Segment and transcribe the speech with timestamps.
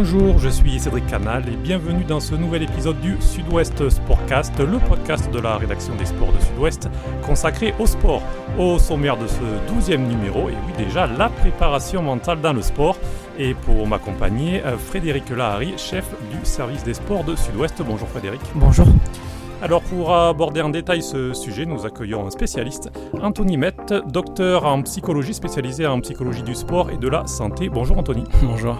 [0.00, 4.78] Bonjour, je suis Cédric Canal et bienvenue dans ce nouvel épisode du Sud-Ouest Sportcast, le
[4.78, 6.88] podcast de la rédaction des sports de Sud-Ouest
[7.26, 8.22] consacré au sport.
[8.60, 12.96] Au sommaire de ce douzième numéro, et oui déjà la préparation mentale dans le sport.
[13.40, 17.82] Et pour m'accompagner, euh, Frédéric Lahari, chef du service des sports de Sud-Ouest.
[17.84, 18.40] Bonjour Frédéric.
[18.54, 18.86] Bonjour.
[19.62, 22.88] Alors pour aborder en détail ce sujet, nous accueillons un spécialiste,
[23.20, 27.68] Anthony Mette, docteur en psychologie spécialisé en psychologie du sport et de la santé.
[27.68, 28.22] Bonjour Anthony.
[28.44, 28.78] Bonjour.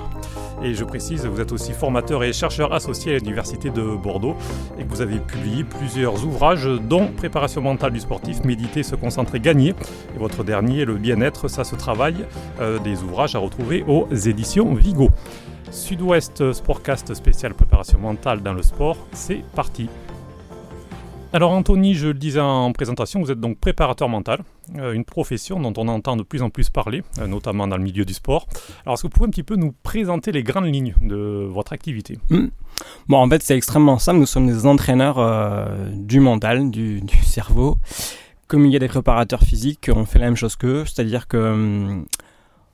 [0.62, 4.34] Et je précise, vous êtes aussi formateur et chercheur associé à l'Université de Bordeaux
[4.78, 9.38] et que vous avez publié plusieurs ouvrages dont Préparation mentale du sportif, Méditer, se concentrer,
[9.38, 9.74] gagner.
[10.14, 12.24] Et votre dernier, Le bien-être, ça se travaille,
[12.60, 15.10] euh, des ouvrages à retrouver aux éditions Vigo.
[15.70, 19.88] Sud-Ouest Sportcast spécial préparation mentale dans le sport, c'est parti.
[21.34, 24.40] Alors Anthony, je le disais en présentation, vous êtes donc préparateur mental,
[24.78, 27.82] euh, une profession dont on entend de plus en plus parler, euh, notamment dans le
[27.82, 28.46] milieu du sport.
[28.86, 31.74] Alors est-ce que vous pouvez un petit peu nous présenter les grandes lignes de votre
[31.74, 32.18] activité?
[32.30, 32.46] Hmm.
[33.08, 34.20] Bon, en fait, c'est extrêmement simple.
[34.20, 37.76] Nous sommes des entraîneurs euh, du mental, du, cerveau.
[38.46, 41.36] Comme il y a des préparateurs physiques, on fait la même chose qu'eux, c'est-à-dire que
[41.36, 42.06] hmm,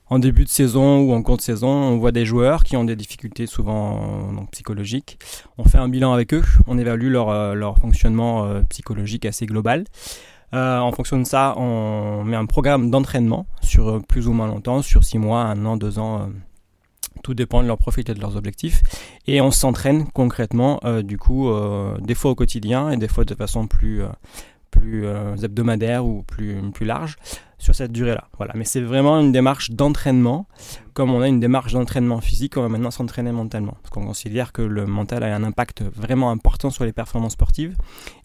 [0.07, 2.83] en début de saison ou en cours de saison, on voit des joueurs qui ont
[2.83, 5.17] des difficultés souvent psychologiques.
[5.57, 9.85] On fait un bilan avec eux, on évalue leur, euh, fonctionnement euh, psychologique assez global.
[10.53, 14.81] Euh, en fonction de ça, on met un programme d'entraînement sur plus ou moins longtemps,
[14.81, 16.29] sur six mois, un an, deux ans.
[17.23, 18.83] tout dépend de leur profil et de leurs objectifs.
[19.25, 21.49] Et on s'entraîne concrètement, du coup,
[21.99, 24.03] des fois au quotidien et des fois de façon plus,
[24.79, 25.05] plus
[25.43, 27.17] hebdomadaire ou plus, plus large
[27.57, 28.25] sur cette durée-là.
[28.37, 28.53] Voilà.
[28.55, 30.47] Mais c'est vraiment une démarche d'entraînement.
[30.93, 33.77] Comme on a une démarche d'entraînement physique, on va maintenant s'entraîner mentalement.
[33.81, 37.75] Parce qu'on considère que le mental a un impact vraiment important sur les performances sportives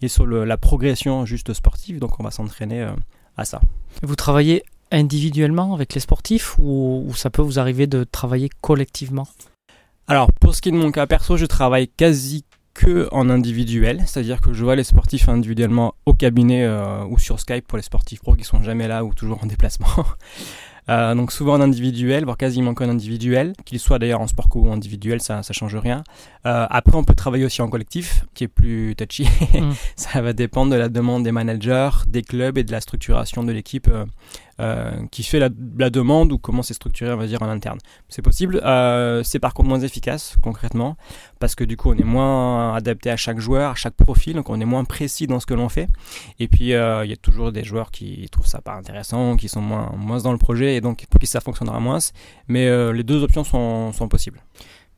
[0.02, 1.98] et sur la progression juste sportive.
[1.98, 2.92] Donc on va s'entraîner euh,
[3.36, 3.60] à ça.
[4.02, 4.62] Vous travaillez
[4.92, 9.28] individuellement avec les sportifs ou, ou ça peut vous arriver de travailler collectivement?
[10.06, 12.44] Alors, pour ce qui est de mon cas perso, je travaille quasi
[12.80, 17.38] que en individuel, c'est-à-dire que je vois les sportifs individuellement au cabinet euh, ou sur
[17.38, 19.86] Skype pour les sportifs pro qui sont jamais là ou toujours en déplacement.
[20.90, 24.60] Euh, donc souvent en individuel, voire quasiment qu'en individuel, qu'il soit d'ailleurs en sport co
[24.60, 26.02] ou individuel, ça ça change rien.
[26.46, 29.28] Euh, après, on peut travailler aussi en collectif, qui est plus touchy.
[29.54, 29.72] Mm.
[29.96, 33.52] ça va dépendre de la demande des managers, des clubs et de la structuration de
[33.52, 33.88] l'équipe
[34.60, 37.78] euh, qui fait la, demande ou comment c'est structuré, on va dire, en interne.
[38.08, 38.60] C'est possible.
[39.24, 40.96] C'est par contre moins efficace, concrètement,
[41.38, 44.50] parce que du coup, on est moins adapté à chaque joueur, à chaque profil, donc
[44.50, 45.88] on est moins précis dans ce que l'on fait.
[46.38, 49.62] Et puis, il y a toujours des joueurs qui trouvent ça pas intéressant, qui sont
[49.62, 51.98] moins, moins dans le projet, et donc pour qui ça fonctionnera moins.
[52.48, 54.40] Mais les deux options sont, sont possibles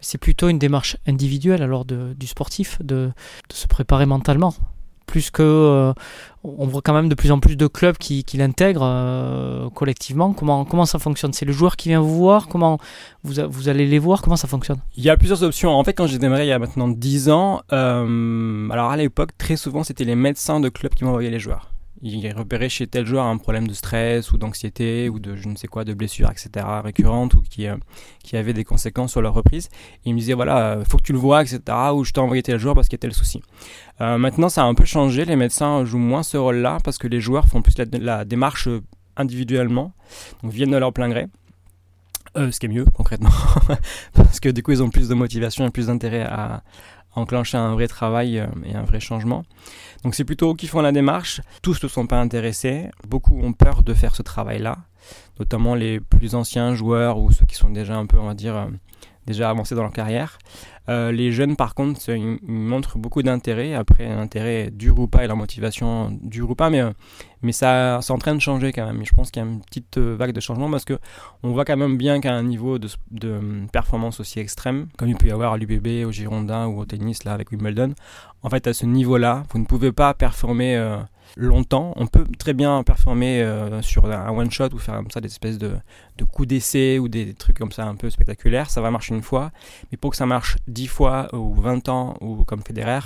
[0.04, 3.12] c'est plutôt une démarche individuelle alors de, du sportif de,
[3.48, 4.52] de, se préparer mentalement
[5.06, 5.92] plus que euh,
[6.42, 10.32] on voit quand même de plus en plus de clubs qui, qui l'intègrent euh, collectivement.
[10.32, 11.34] Comment, comment ça fonctionne?
[11.34, 12.48] C'est le joueur qui vient vous voir?
[12.48, 12.78] Comment
[13.22, 14.22] vous, vous allez les voir?
[14.22, 14.78] Comment ça fonctionne?
[14.96, 15.70] Il y a plusieurs options.
[15.70, 19.36] En fait, quand j'ai démarré il y a maintenant 10 ans, euh, alors à l'époque,
[19.36, 21.71] très souvent, c'était les médecins de clubs qui m'envoyaient les joueurs
[22.02, 25.56] il repérait chez tel joueur un problème de stress ou d'anxiété ou de je ne
[25.56, 26.66] sais quoi, de blessures, etc.
[26.82, 27.76] récurrentes ou qui, euh,
[28.24, 29.68] qui avaient des conséquences sur leur reprise.
[30.04, 31.60] Et il me disait voilà, euh, faut que tu le vois, etc.
[31.94, 33.40] Ou je t'ai envoyé tel joueur parce qu'il y a tel souci.
[34.00, 35.24] Euh, maintenant, ça a un peu changé.
[35.24, 38.68] Les médecins jouent moins ce rôle-là parce que les joueurs font plus la, démarche
[39.16, 39.92] individuellement,
[40.42, 41.26] donc viennent de leur plein gré.
[42.36, 43.30] Euh, ce qui est mieux concrètement,
[44.14, 46.62] parce que du coup ils ont plus de motivation et plus d'intérêt à,
[47.14, 49.44] enclencher un vrai travail et un vrai changement.
[50.04, 51.40] Donc c'est plutôt eux qui font la démarche.
[51.62, 52.90] Tous ne sont pas intéressés.
[53.06, 54.78] Beaucoup ont peur de faire ce travail-là,
[55.38, 58.56] notamment les plus anciens joueurs ou ceux qui sont déjà un peu, on va dire,
[58.56, 58.66] euh,
[59.26, 60.38] déjà avancés dans leur carrière.
[60.88, 63.74] Euh, les jeunes, par contre, ils, montrent beaucoup d'intérêt.
[63.74, 66.90] Après, l'intérêt dure ou pas et leur motivation dure ou pas, mais, euh,
[67.42, 69.04] mais ça, c'est en train de changer quand même.
[69.04, 70.98] je pense qu'il y a une petite euh, vague de changement parce que
[71.42, 75.16] on voit quand même bien qu'à un niveau de, de, performance aussi extrême, comme il
[75.16, 77.94] peut y avoir à l'UBB, au Girondin ou au tennis là avec Wimbledon,
[78.42, 80.76] en fait, à ce niveau-là, vous ne pouvez pas performer
[81.36, 81.92] longtemps.
[81.96, 85.28] On peut très bien performer euh, sur un one shot ou faire comme ça des
[85.28, 85.72] espèces de,
[86.18, 88.70] de coups d'essai ou des, trucs comme ça un peu spectaculaires.
[88.70, 89.50] Ça va marcher une fois,
[89.90, 93.00] mais pour que ça marche 10 fois ou 20 ans ou comme Federer,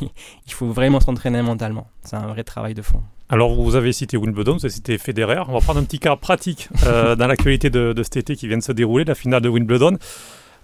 [0.00, 1.88] il faut vraiment s'entraîner mentalement.
[2.02, 3.02] C'est un vrai travail de fond.
[3.28, 5.42] Alors, vous avez cité Wimbledon, vous avez cité Federer.
[5.48, 8.46] On va prendre un petit cas pratique euh, dans l'actualité de, de, cet été qui
[8.46, 9.96] vient de se dérouler, la finale de Wimbledon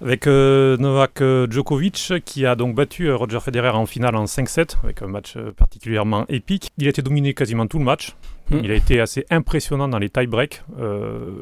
[0.00, 4.24] avec euh, Novak euh, Djokovic qui a donc battu euh, Roger Federer en finale en
[4.24, 6.70] 5-7 avec un match particulièrement épique.
[6.78, 8.14] Il a été dominé quasiment tout le match.
[8.50, 8.60] Hmm.
[8.62, 10.62] Il a été assez impressionnant dans les tie-breaks.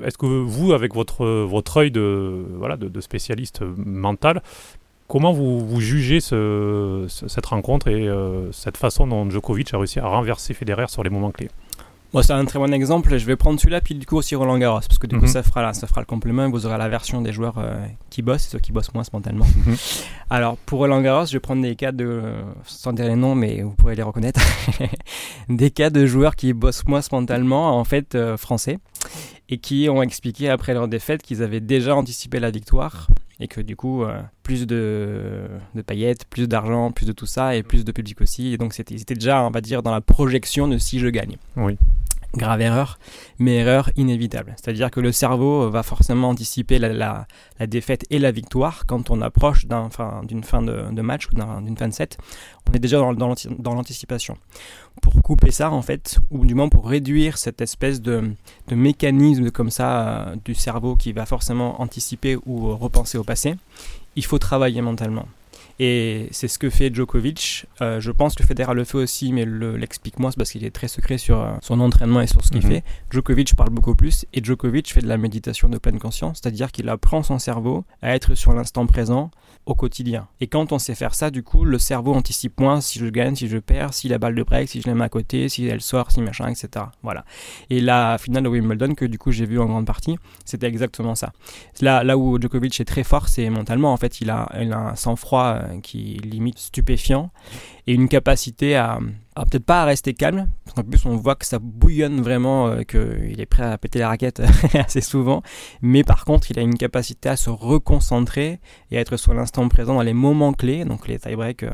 [0.05, 4.43] Est-ce que vous, avec votre, votre œil de, voilà, de, spécialiste mental,
[5.06, 8.08] comment vous, vous jugez ce, cette rencontre et
[8.50, 11.49] cette façon dont Djokovic a réussi à renverser Federer sur les moments clés?
[12.12, 13.17] Moi, c'est un très bon exemple.
[13.19, 15.31] Je vais prendre celui-là, puis du coup aussi Roland Garros, parce que du coup, Mhm.
[15.31, 16.49] ça, fera, ça fera le complément.
[16.49, 17.75] Vous aurez la version des joueurs euh,
[18.11, 19.44] qui bossent et ceux qui bossent moins spontanément.
[19.67, 19.76] Mhm.
[20.31, 22.23] Alors, pour Roland Garros, je vais prendre des cas de,
[22.64, 24.41] sans dire les noms, mais vous pourrez les reconnaître,
[25.49, 28.79] des cas de joueurs qui bossent moins spontanément, en fait, euh, français,
[29.48, 33.08] et qui ont expliqué après leur défaite qu'ils avaient déjà anticipé la victoire,
[33.38, 35.43] et que du coup, euh, plus de,
[35.75, 38.76] de paillettes, plus d'argent, plus de tout ça, et plus de public aussi, et donc
[38.78, 41.37] ils étaient déjà, on va dire, dans la projection de si je gagne.
[41.56, 41.76] Oui.
[42.37, 42.99] Grave erreur,
[43.38, 44.55] mais erreur inévitable.
[44.56, 47.27] C'est-à-dire que le cerveau va forcément anticiper la,
[47.67, 51.88] défaite et la victoire quand on approche d'une fin de, match ou d'un- d'une fin
[51.88, 52.19] de set.
[52.69, 54.37] On est déjà dans, dans l'anti- dans l'anticipation.
[55.00, 58.33] Pour couper ça, en fait, ou du moins pour réduire cette espèce de,
[58.71, 63.55] mécanisme comme ça euh, du cerveau qui va forcément anticiper ou euh, repenser au passé,
[64.15, 65.27] il faut travailler mentalement.
[65.78, 67.67] Et c'est ce que fait Djokovic.
[67.82, 70.64] Euh, je pense que Federer le fait aussi, mais le- l'explique moins, c'est parce qu'il
[70.64, 72.70] est très secret sur euh, son entraînement et sur ce qu'il Mhm.
[72.73, 72.84] fait.
[73.11, 76.88] Djokovic parle beaucoup plus, et Djokovic fait de la méditation de pleine conscience, c'est-à-dire qu'il
[76.88, 79.31] apprend son cerveau à être sur l'instant présent
[79.67, 80.29] au quotidien.
[80.41, 83.35] Et quand on sait faire ça, du coup, le cerveau anticipe moins si je gagne,
[83.35, 85.67] si je perds, si la balle de break, si je la mets à côté, si
[85.67, 86.87] elle sort, si machin, etc.
[87.03, 87.25] Voilà.
[87.69, 91.17] Et la finale de Wimbledon, que du coup j'ai vu en grande partie, c'était exactement
[91.17, 91.33] ça.
[91.81, 93.93] Là, là où Djokovic est très fort, c'est mentalement.
[93.93, 97.31] En fait, il a, il a un sang-froid euh, qui est limite stupéfiant
[97.89, 99.01] et une capacité à,
[99.44, 102.83] peut-être pas à rester calme, parce qu'en plus on voit que ça bouillonne vraiment, euh,
[102.83, 104.41] qu'il est prêt à péter la raquette
[104.75, 105.43] assez souvent,
[105.83, 108.61] mais par contre il a une capacité à se reconcentrer
[108.91, 111.71] et à être sur l'instant présent dans les moments clés, donc les tie-breaks euh,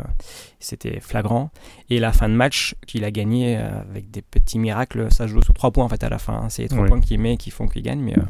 [0.58, 1.50] c'était flagrant,
[1.90, 5.42] et la fin de match qu'il a gagné euh, avec des petits miracles, ça joue
[5.42, 6.48] sur trois points en fait à la fin, hein.
[6.48, 6.88] c'est les trois Oui.
[6.88, 8.22] points qu'il met qui font qu'il gagne, mais euh,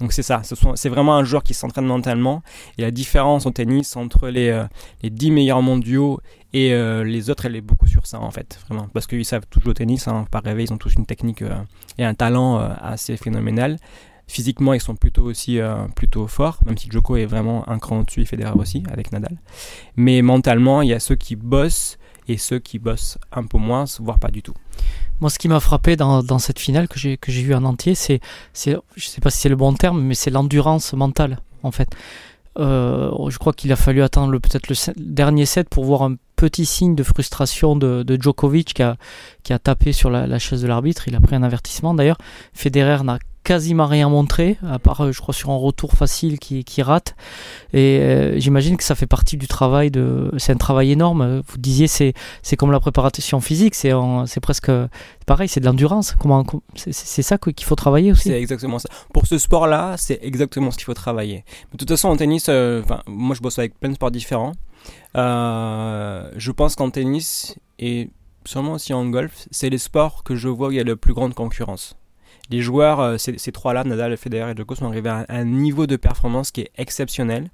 [0.00, 0.40] donc c'est ça,
[0.74, 2.42] c'est vraiment un joueur qui s'entraîne mentalement,
[2.78, 4.64] et la différence au tennis entre les,
[5.02, 6.20] les 10 meilleurs mondiaux
[6.52, 8.88] et euh, les autres, elle est beaucoup sur ça en fait, vraiment.
[8.92, 11.42] Parce qu'ils savent tout jouer au tennis, hein, par rêver, ils ont tous une technique
[11.42, 11.56] euh,
[11.98, 13.78] et un talent euh, assez phénoménal.
[14.26, 15.58] Physiquement, ils sont plutôt aussi
[15.96, 19.36] plutôt forts, même si Djoko est vraiment un cran au-dessus Federer aussi, avec Nadal.
[19.96, 21.98] Mais mentalement, il y a ceux qui bossent
[22.28, 24.54] et ceux qui bossent un peu moins, voire pas du tout.
[25.18, 28.20] Moi, ce qui m'a frappé dans, cette finale que j'ai vue en entier, c'est,
[28.54, 31.88] je sais pas si c'est le bon terme, mais c'est l'endurance mentale, en fait.
[32.56, 36.94] Je crois qu'il a fallu attendre peut-être le dernier set pour voir un petit signe
[36.94, 38.96] de frustration de, Djokovic qui a,
[39.42, 41.06] qui a tapé sur la, chaise de l'arbitre.
[41.06, 41.92] Il a pris un avertissement.
[41.92, 42.16] D'ailleurs,
[42.54, 46.62] Federer n'a quasiment rien montré, à part, euh, je crois, sur un retour facile qui,
[46.64, 47.14] qui rate.
[47.72, 50.30] Et euh, j'imagine que ça fait partie du travail de.
[50.38, 51.42] C'est un travail énorme.
[51.46, 53.74] Vous disiez, c'est, c'est comme la préparation physique.
[53.74, 54.70] C'est, en- c'est presque
[55.26, 56.14] pareil, c'est de l'endurance.
[56.18, 58.28] Comment, com- c'est, c'est- ça qu'il faut travailler aussi.
[58.28, 58.88] C'est exactement ça.
[59.12, 61.44] Pour ce sport-là, c'est exactement ce qu'il faut travailler.
[61.72, 64.52] De toute façon, en tennis, euh, moi je bosse avec plein de sports différents.
[65.16, 68.10] Euh, je pense qu'en tennis et
[68.44, 70.96] sûrement aussi en golf, c'est les sports que je vois où il y a la
[70.96, 71.96] plus grande concurrence.
[72.50, 75.96] Les joueurs, euh, ces, trois-là, Nadal, Federer et Djokovic, sont arrivés à un niveau de
[75.96, 77.48] performance qui est exceptionnel,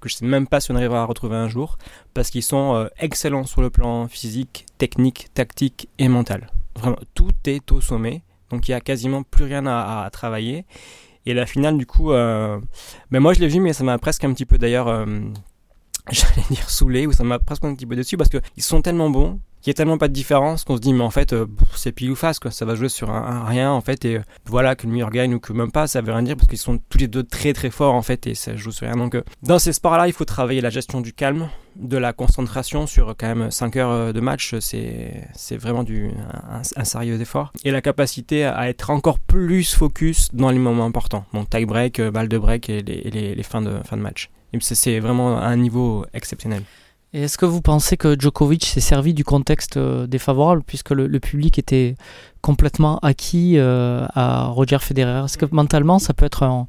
[0.00, 1.76] que je sais même pas si on arrivera à retrouver un jour,
[2.14, 6.50] parce qu'ils sont euh, excellents sur le plan physique, technique, tactique et mental.
[6.76, 10.64] Vraiment, tout est au sommet, donc il y a quasiment plus rien à, travailler.
[11.26, 12.60] Et la finale, du coup, ben
[13.12, 15.04] moi je l'ai vu, mais ça m'a presque un petit peu d'ailleurs,
[16.12, 19.10] j'allais dire saoulé, ou ça m'a presque un petit peu dessus, parce qu'ils sont tellement
[19.10, 21.46] bons, qu'il n'y a tellement pas de différence qu'on se dit, mais en fait, euh,
[21.74, 22.50] c'est pile ou face, quoi.
[22.50, 25.34] Ça va jouer sur un, rien, en fait, et euh, voilà, que le meilleur gagne
[25.34, 27.52] ou que même pas, ça veut rien dire, parce qu'ils sont tous les deux très
[27.52, 28.96] très forts, en fait, et ça joue sur rien.
[28.96, 32.86] Donc, euh, dans ces sports-là, il faut travailler la gestion du calme, de la concentration
[32.86, 36.10] sur quand même 5 heures de match, c'est vraiment du,
[36.76, 37.52] un, sérieux effort.
[37.62, 41.24] Et la capacité à être encore plus focus dans les moments importants.
[41.32, 44.28] Donc tie break, balle de break et les, les, les fins, de, fin de match.
[44.60, 46.62] C'est- vraiment un niveau exceptionnel.
[47.14, 51.08] Et est-ce que vous pensez que Djokovic s'est servi du contexte euh, défavorable puisque le,
[51.20, 51.94] public était
[52.42, 55.24] complètement acquis euh, à Roger Federer?
[55.24, 56.66] Est-ce que mentalement ça peut être un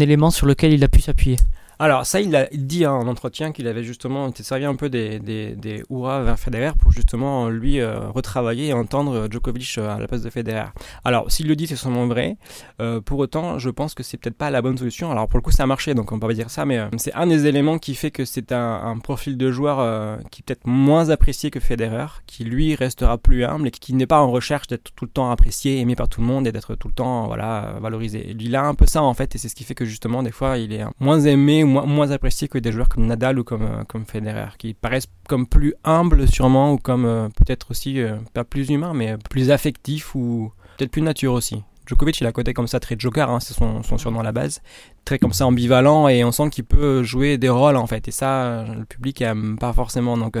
[0.00, 1.38] élément sur lequel il a pu s'appuyer?
[1.82, 4.90] Alors ça, il a dit hein, en entretien qu'il avait justement été servi un peu
[4.90, 9.96] des, des, des hurrahs vers Federer pour justement lui euh, retravailler et entendre Djokovic euh,
[9.96, 10.66] à la place de Federer.
[11.04, 12.36] Alors s'il le dit, c'est sûrement vrai.
[12.82, 15.10] Euh, pour autant, je pense que c'est peut-être pas la bonne solution.
[15.10, 16.88] Alors pour le coup, ça a marché, donc on peut pas dire ça, mais euh,
[16.98, 20.42] c'est un des éléments qui fait que c'est un, un profil de joueur euh, qui
[20.42, 24.20] est peut-être moins apprécié que Federer, qui lui restera plus humble et qui n'est pas
[24.20, 26.88] en recherche d'être tout le temps apprécié, aimé par tout le monde et d'être tout
[26.88, 28.36] le temps voilà valorisé.
[28.38, 30.30] Il a un peu ça en fait, et c'est ce qui fait que justement des
[30.30, 33.62] fois il est moins aimé, moins, moins apprécié que des joueurs comme Nadal ou comme,
[33.62, 38.16] euh, comme Federer, qui paraissent comme plus humbles sûrement, ou comme euh, peut-être aussi, euh,
[38.34, 41.62] pas plus humains, mais plus affectifs ou peut-être plus nature aussi.
[41.86, 44.30] Djokovic, il a côté comme ça très joker, hein, c'est son, son surnom à la
[44.30, 44.62] base,
[45.04, 48.06] très comme ça ambivalent et on sent qu'il peut jouer des rôles en fait.
[48.06, 50.16] Et ça, le public aime pas forcément.
[50.16, 50.38] Donc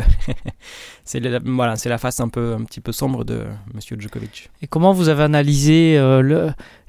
[1.04, 4.48] c'est voilà, la face un peu un petit peu sombre de Monsieur Djokovic.
[4.62, 5.98] Et comment vous avez analysé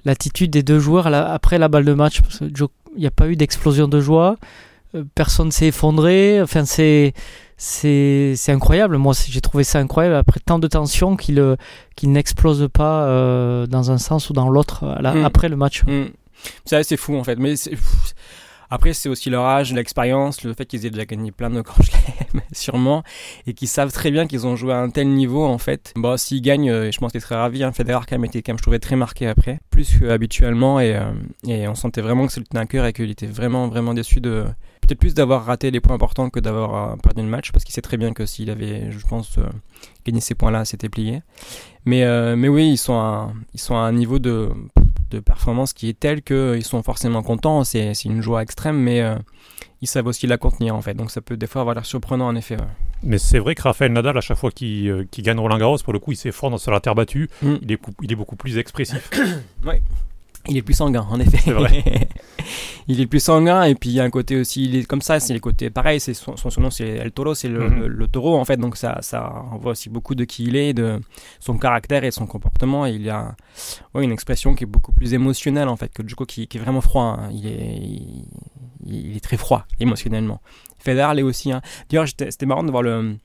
[0.05, 2.21] l'attitude des deux joueurs après la balle de match?
[2.21, 2.43] Parce
[3.00, 4.38] n'y a pas eu d'explosion de joie,
[4.95, 6.41] euh, personne s'est effondré.
[6.41, 7.13] Enfin, c'est
[7.57, 8.98] c'est incroyable.
[8.98, 11.55] Moi, j'ai trouvé ça incroyable après tant de tensions qu'il euh,
[11.95, 15.24] qu'il n'explose pas euh, dans un sens ou dans l'autre mm.
[15.24, 15.83] après le match.
[15.83, 16.05] Mm.
[16.65, 17.38] Ça, c'est fou en fait.
[17.38, 17.53] Mais
[18.72, 21.84] après, c'est aussi leur âge, l'expérience, le fait qu'ils aient déjà gagné plein de grands
[22.51, 23.04] sûrement,
[23.46, 25.94] et qu'ils savent très bien qu'ils ont joué à un tel niveau, en fait.
[25.96, 27.63] Bon, s'ils gagnent, euh, je pense qu'ils seraient ravis.
[27.63, 27.72] Hein.
[27.72, 31.00] Federer, quand même, était, quand même, je trouvais, très marqué après, plus qu'habituellement, et,
[31.48, 34.46] et on sentait vraiment que c'était un cœur et qu'il était vraiment, vraiment déçu de,
[34.82, 37.74] peut-être plus d'avoir raté les points importants que d'avoir euh, perdu le match, parce qu'il
[37.74, 39.44] sait très bien que s'il avait, je pense, euh,
[40.06, 41.22] gagné ces points-là, c'était plié.
[41.86, 44.50] Mais, euh, mais oui, ils sont, à, ils sont à un niveau de,
[45.12, 49.03] de performance qui est tel qu'ils sont forcément contents, c'est une joie extrême, mais
[49.82, 50.94] ils savent aussi la contenir en fait.
[50.94, 52.58] Donc ça peut des fois avoir l'air surprenant en effet.
[53.03, 56.00] Mais c'est vrai que Raphaël Nadal, à chaque fois qu'il gagne Roland Garros, pour le
[56.00, 57.30] coup, il s'effondre sur la terre battue.
[57.41, 57.56] Mm.
[57.62, 59.10] Il, est, il est beaucoup plus expressif.
[59.65, 59.75] oui.
[60.48, 61.51] Il est plus sanguin, en effet.
[61.51, 61.83] Vrai.
[62.88, 65.01] il est plus sanguin, et puis il y a un côté aussi, il est comme
[65.01, 68.38] ça, c'est le côté pareil, c'est son, son, nom c'est El Toro, c'est le, taureau
[68.38, 71.00] en fait, donc ça, ça voit aussi beaucoup de qui il est, de
[71.39, 72.86] son caractère et son comportement.
[72.86, 73.36] Et il y a
[73.93, 76.62] ouais, une expression qui est beaucoup plus émotionnelle en fait que Djoko qui, qui est
[76.62, 77.17] vraiment froid.
[77.19, 77.29] Hein.
[77.31, 78.25] Il, est, il,
[78.91, 80.41] est très froid émotionnellement.
[80.79, 81.51] Federer l'est aussi.
[81.51, 81.62] Hein.
[81.89, 83.17] D'ailleurs, c'était marrant de voir le,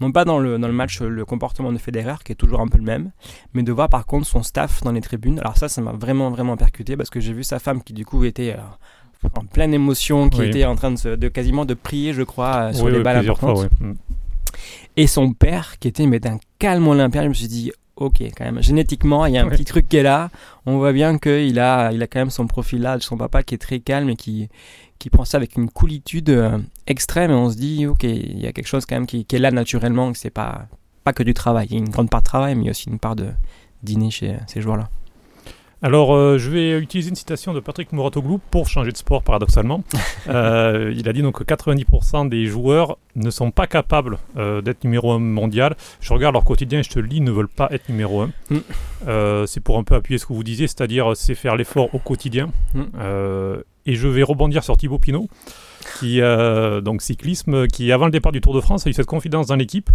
[0.00, 2.68] non pas dans le, dans le match le comportement de Federer qui est toujours un
[2.68, 3.12] peu le même,
[3.54, 5.38] mais de voir par contre son staff dans les tribunes.
[5.40, 8.06] Alors ça, ça m'a vraiment vraiment percuté parce que j'ai vu sa femme qui du
[8.06, 12.12] coup était euh, en pleine émotion, qui était en train de, de, quasiment de prier,
[12.12, 13.68] je crois, euh, sur les balles importantes.
[13.80, 13.92] Mm.
[14.96, 17.22] Et son père qui était mais d'un calme olympien.
[17.24, 19.96] Je me suis dit ok, quand même, génétiquement, il y a un petit truc qui
[19.96, 20.30] est là.
[20.66, 23.42] On voit bien qu'il a, il a quand même son profil là de son papa
[23.42, 24.48] qui est très calme et qui,
[24.98, 27.30] qui prend ça avec une coolitude euh, extrême.
[27.30, 29.50] Et on se dit, ok, il y a quelque chose quand même qui, est là
[29.50, 30.66] naturellement, que c'est pas,
[31.04, 31.66] pas que du travail.
[31.70, 33.16] Il y a une grande part de travail, mais il y a aussi une part
[33.16, 33.28] de
[33.82, 34.88] dîner chez ces joueurs-là.
[35.84, 39.82] Alors, euh, je vais utiliser une citation de Patrick Mouratoglou pour changer de sport, paradoxalement.
[40.28, 44.84] Euh, il a dit donc que 90% des joueurs ne sont pas capables euh, d'être
[44.84, 45.74] numéro 1 mondial.
[46.00, 48.30] Je regarde leur quotidien et je te le ils ne veulent pas être numéro 1.
[48.50, 49.46] Mm.
[49.46, 52.52] c'est pour un peu appuyer ce que vous disiez, c'est-à-dire c'est faire l'effort au quotidien.
[52.74, 52.82] Mm.
[53.86, 55.28] et je vais rebondir sur Thibaut Pinot,
[56.00, 56.20] qui,
[56.82, 59.56] donc cyclisme, qui avant le départ du Tour de France a eu cette confidence dans
[59.56, 59.90] l'équipe.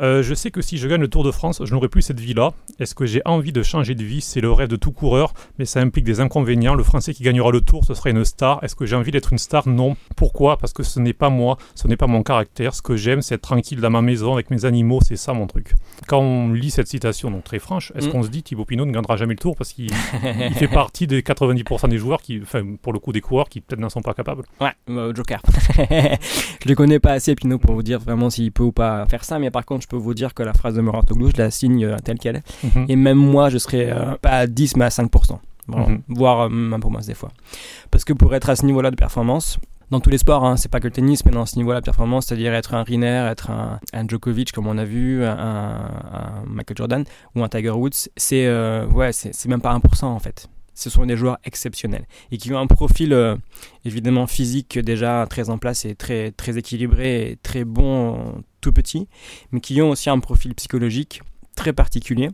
[0.00, 2.20] Euh, je sais que si je gagne le Tour de France, je n'aurai plus cette
[2.20, 2.52] vie-là.
[2.78, 4.20] Est-ce que j'ai envie de changer de vie?
[4.20, 6.74] C'est le rêve de tout coureur, mais ça implique des inconvénients.
[6.74, 8.62] Le Français qui gagnera le Tour, ce sera une star.
[8.64, 9.68] Est-ce que j'ai envie d'être une star?
[9.68, 9.96] Non.
[10.16, 10.56] Pourquoi?
[10.56, 12.74] Parce que ce n'est pas moi, ce n'est pas mon caractère.
[12.74, 15.00] Ce que j'aime, c'est être tranquille dans ma maison avec mes animaux.
[15.02, 15.74] C'est ça mon truc.
[16.08, 18.12] Quand on lit cette citation, donc très franche, est-ce mm.
[18.12, 19.56] qu'on se dit Thibaut Pinot ne gagnera jamais le Tour?
[19.56, 23.48] Parce qu'il fait partie des 90% des joueurs qui, enfin, pour le coup, des coureurs
[23.48, 25.40] qui peut-être n'en sont pas capables Ouais, euh, Joker.
[26.62, 29.24] je le connais pas assez Pinot pour vous dire vraiment s'il peut ou pas faire
[29.24, 31.50] ça, mais par contre, je peux vous dire que la phrase de Mouratoglou, je la
[31.50, 32.64] signe euh, telle qu'elle est.
[32.64, 32.86] Mhm.
[32.88, 35.38] Et même moi, je serais euh, pas à 10, mais à 5%.
[35.68, 36.02] Mhm.
[36.08, 37.30] Voire même pour moi des fois.
[37.90, 39.58] Parce que pour être à ce niveau-là de performance,
[39.92, 41.84] dans tous les sports, hein, c'est pas que le tennis, mais dans ce niveau-là de
[41.84, 47.04] performance, c'est-à-dire être un Riner, être un, Djokovic comme on a vu, un, Michael Jordan
[47.36, 50.48] ou un Tiger Woods, c'est euh, ouais, c'est même pas 1% en fait
[50.82, 53.36] ce sont des joueurs exceptionnels et qui ont un profil euh,
[53.84, 59.08] évidemment physique déjà très en place et très, équilibré et très bon tout petit,
[59.52, 61.22] mais qui ont aussi un profil psychologique
[61.56, 62.30] très particulier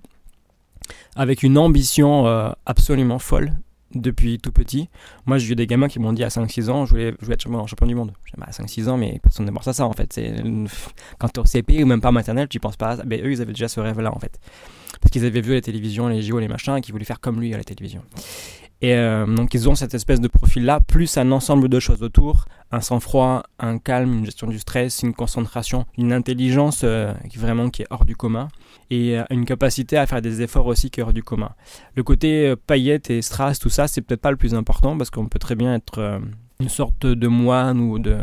[1.17, 3.53] avec une ambition euh, absolument folle
[3.95, 4.89] depuis tout petit.
[5.27, 7.41] Moi, j'ai eu des gamins qui m'ont dit à 5-6 ans, je voulais, je être
[7.41, 8.13] champion, du monde.
[8.41, 10.21] À 5-6 ans, mais personne ne pense à ça en fait.
[11.19, 13.05] Quand tu es au CP ou même pas maternelle, tu penses pas à ça.
[13.05, 14.39] Ben, eux, ils avaient déjà ce rêve-là en fait
[15.01, 17.41] parce qu'ils avaient vu la télévision, les JO, les machins, et qu'ils voulaient faire comme
[17.41, 18.03] lui à la télévision.
[18.81, 22.45] Et euh, donc ils ont cette espèce de profil-là, plus un ensemble de choses autour,
[22.71, 27.83] un sang-froid, un calme, une gestion du stress, une concentration, une intelligence euh, vraiment qui
[27.83, 28.49] est hors du commun,
[28.91, 31.51] et euh, une capacité à faire des efforts aussi qui est hors du commun.
[31.97, 35.27] Le côté paillettes et strass, tout ça, c'est peut-être pas le plus important, parce qu'on
[35.27, 36.21] peut très bien être
[36.61, 38.17] une sorte de moine ou de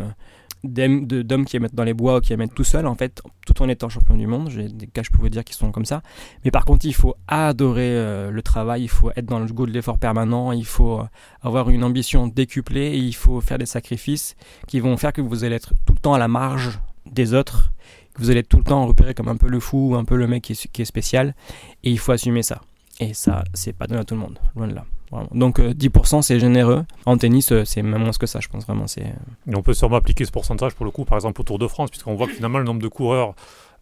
[0.67, 3.69] d'hommes qui aiment dans les bois ou qui aiment tout seul en fait tout en
[3.69, 4.49] étant champion du monde.
[4.49, 6.01] J'ai des cas je pouvais dire qui sont comme ça.
[6.43, 8.83] Mais par contre il faut adorer euh, le travail.
[8.83, 10.51] Il faut être dans le goût de l'effort permanent.
[10.51, 11.05] Il faut euh,
[11.41, 14.35] avoir une ambition décuplée et il faut faire des sacrifices
[14.67, 17.71] qui vont faire que vous allez être tout le temps à la marge des autres
[18.13, 20.05] que vous allez être tout le temps repéré comme un peu le fou ou un
[20.05, 21.35] peu le mec qui est, qui est spécial.
[21.83, 22.61] Et il faut assumer ça.
[22.99, 24.39] Et ça c'est pas donné à tout le monde.
[24.55, 24.85] Loin de là
[25.33, 26.85] Donc 10% c'est généreux.
[27.05, 28.87] En tennis, c'est même moins que ça, je pense vraiment.
[28.87, 29.01] C'est.
[29.47, 31.67] Et on peut sûrement appliquer ce pourcentage pour le coup, par exemple au Tour de
[31.67, 33.35] France, puisqu'on voit que finalement le nombre de coureurs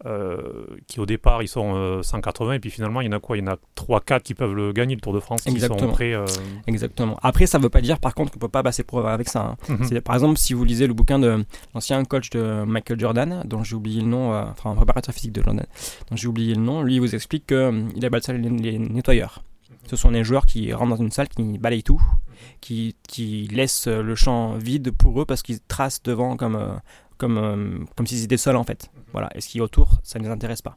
[0.06, 3.20] euh, qui au départ ils sont 180 euh, et puis finalement il y en a
[3.20, 3.38] quoi?
[3.38, 5.78] Il y en a 3-4 qui peuvent le gagner le Tour de France Exactement.
[5.78, 6.12] qui sont prêts.
[6.12, 6.26] Euh,
[6.66, 7.18] Exactement.
[7.22, 9.56] Après ça ne veut pas dire par contre qu'on peut pas passer pro avec ça.
[9.68, 9.76] Hein.
[9.80, 10.00] Mhm.
[10.02, 13.76] Par exemple si vous lisez le bouquin de l'ancien coach de Michael Jordan, dont j'ai
[13.76, 15.64] oublié le nom, enfin un préparateur physique de Jordan,
[16.10, 19.42] dont j'ai oublié le nom, lui il vous explique qu'il appelle ça les, les nettoyeurs.
[19.86, 22.02] Ce sont les joueurs qui rentrent dans une salle, qui balayent tout,
[22.60, 26.80] qui, qui laissent le champ vide pour eux parce qu'ils tracent devant comme,
[27.18, 28.90] comme, euh, comme s'ils étaient seuls en fait.
[29.12, 29.30] Voilà.
[29.34, 30.76] Et ce qui est autour, ça ne les intéresse pas.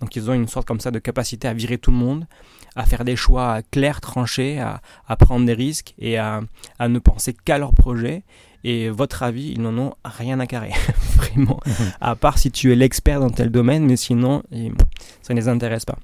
[0.00, 2.26] Donc ils ont une sorte comme ça de capacité à virer tout le monde,
[2.74, 6.40] à faire des choix clairs, tranchés, à, à prendre des risques et à,
[6.78, 8.24] à ne penser qu'à leur projet.
[8.64, 10.72] Et votre avis, ils n'en ont rien à carrer,
[11.16, 11.60] vraiment.
[12.00, 14.42] à part si tu es l'expert dans tel domaine, mais sinon,
[15.20, 15.98] ça ne les intéresse pas.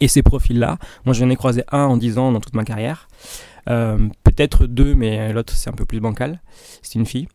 [0.00, 3.08] Et ces profils-là, moi j'en ai croisé un en 10 ans dans toute ma carrière.
[3.70, 6.40] Euh, peut-être deux, mais l'autre c'est un peu plus bancal.
[6.82, 7.28] C'est une fille.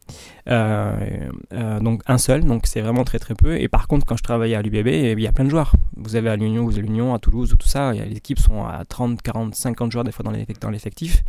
[0.47, 3.59] Euh, euh, donc un seul, donc c'est vraiment très très peu.
[3.59, 5.73] Et par contre, quand je travaillais à l'UBB, il y a plein de joueurs.
[5.95, 7.93] Vous avez à l'Union, vous avez l'Union, à Toulouse, tout ça.
[7.93, 11.23] Les équipes sont à 30, 40, 50 joueurs des fois dans l'effectif.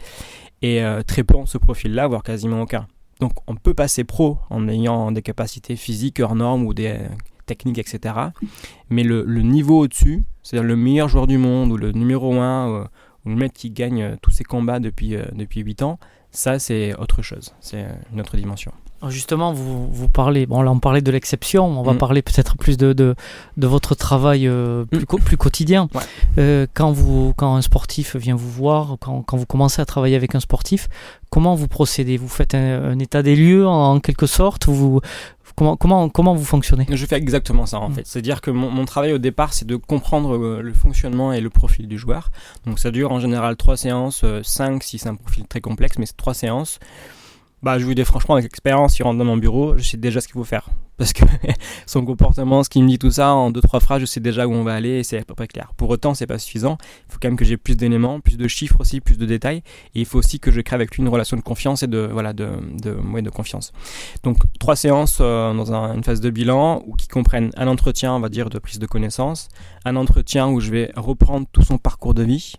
[0.62, 2.86] Et très peu ont ce profil-là, voire quasiment aucun.
[3.20, 6.98] Donc on peut passer pro en ayant des capacités physiques hors normes ou des
[7.46, 8.14] techniques, etc.
[8.90, 12.88] Mais le niveau au-dessus, c'est-à-dire le meilleur joueur du monde ou le numéro 1
[13.24, 15.98] ou le mec qui gagne euh, tous ses combats depuis, euh, depuis 8 ans,
[16.30, 18.72] ça c'est autre chose, c'est une autre dimension.
[19.08, 21.98] Justement, vous, vous parlez, bon là on parlait de l'exception, on va mm.
[21.98, 23.14] parler peut-être plus de, de,
[23.56, 25.24] de, votre travail euh, plus, mm.
[25.24, 25.88] plus quotidien.
[26.36, 30.34] quand, vous, quand un sportif vient vous voir, quand, quand, vous commencez à travailler avec
[30.34, 30.88] un sportif,
[31.30, 32.18] comment vous procédez?
[32.18, 34.66] Vous faites un, état des lieux en, quelque sorte?
[34.66, 35.00] Vous,
[35.60, 37.94] Comment, comment, comment vous fonctionnez Je fais exactement ça en mm.
[37.96, 38.06] fait.
[38.06, 41.50] C'est-à-dire que mon, mon, travail au départ, c'est de comprendre euh, le fonctionnement et le
[41.50, 42.30] profil du joueur.
[42.64, 45.98] Donc ça dure en général 3 séances, 5 euh, si c'est un profil très complexe,
[45.98, 46.78] mais c'est 3 séances
[47.62, 50.20] bah, je vous dis franchement, avec l'expérience, il rentre dans mon bureau, je sais déjà
[50.20, 50.70] ce qu'il faut faire.
[50.96, 51.24] Parce que
[51.86, 54.46] son comportement, ce qu'il me dit tout ça, en deux, trois phrases, je sais déjà
[54.46, 55.72] où on va aller et c'est à peu près clair.
[55.76, 56.76] Pour autant, c'est pas suffisant.
[57.08, 59.62] Il faut quand même que j'ai plus d'éléments, plus de chiffres aussi, plus de détails.
[59.94, 62.08] Et il faut aussi que je crée avec lui une relation de confiance et de,
[62.12, 62.50] voilà, de,
[62.82, 63.72] de, ouais, de confiance.
[64.22, 68.28] Donc, trois séances euh, dans une phase de bilan qui comprennent un entretien, on va
[68.28, 69.48] dire, de prise de connaissance,
[69.86, 72.56] un entretien où je vais reprendre tout son parcours de vie,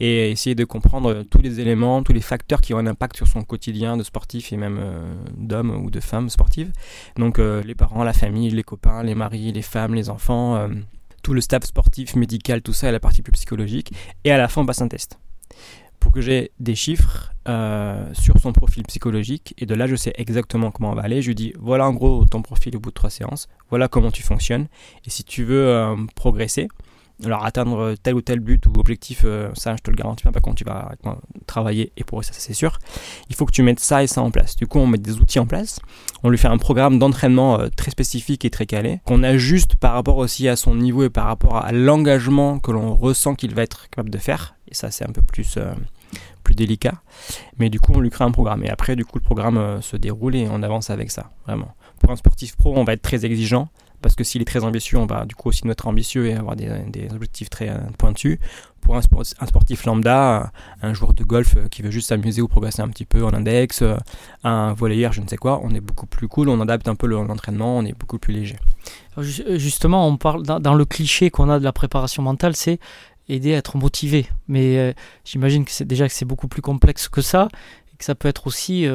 [0.00, 3.26] et essayer de comprendre tous les éléments, tous les facteurs qui ont un impact sur
[3.26, 6.72] son quotidien de sportif et même euh, d'homme ou de femme sportive.
[7.16, 10.68] Donc euh, les parents, la famille, les copains, les maris, les femmes, les enfants, euh,
[11.22, 13.92] tout le staff sportif, médical, tout ça et la partie plus psychologique.
[14.24, 15.18] Et à la fin, on passe un test
[16.00, 17.32] pour que j'ai des chiffres
[18.12, 19.54] sur son profil psychologique.
[19.56, 21.22] Et de là, je sais exactement comment on va aller.
[21.22, 23.48] Je lui dis, voilà en gros ton profil au bout de trois séances.
[23.70, 24.66] Voilà comment tu fonctionnes.
[25.06, 26.68] Et si tu veux progresser,
[27.22, 30.40] alors atteindre tel ou tel but ou objectif, euh, ça je te le garantis pas
[30.40, 30.92] quand tu vas
[31.46, 32.78] travailler et pour ça c'est sûr.
[33.28, 34.56] Il faut que tu mettes ça et ça en place.
[34.56, 35.80] Du coup on met des outils en place,
[36.22, 39.92] on lui fait un programme d'entraînement euh, très spécifique et très calé, qu'on ajuste par
[39.92, 43.62] rapport aussi à son niveau et par rapport à l'engagement que l'on ressent qu'il va
[43.62, 44.56] être capable de faire.
[44.68, 45.72] Et ça c'est un peu plus, euh,
[46.42, 46.94] plus délicat.
[47.58, 49.96] Mais du coup on lui crée un programme et après du coup le programme se
[49.96, 51.74] déroule et on avance avec ça, vraiment.
[52.00, 53.68] Pour un sportif pro on va être très exigeant
[54.04, 56.56] parce que s'il est très ambitieux, on va du coup aussi être ambitieux et avoir
[56.56, 56.68] des,
[57.14, 58.38] objectifs très euh, pointus.
[58.82, 62.82] Pour un, sportif lambda, un joueur de golf euh, qui veut juste s'amuser ou progresser
[62.82, 63.96] un petit peu en index, euh,
[64.42, 67.06] un volleyeur, je ne sais quoi, on est beaucoup plus cool, on adapte un peu
[67.06, 68.56] l'entraînement, on est beaucoup plus léger.
[69.16, 72.78] Justement, on parle dans, le cliché qu'on a de la préparation mentale, c'est
[73.30, 74.26] aider à être motivé.
[74.48, 77.48] Mais j'imagine que c'est déjà que c'est beaucoup plus complexe que ça,
[77.90, 78.86] et que ça peut être aussi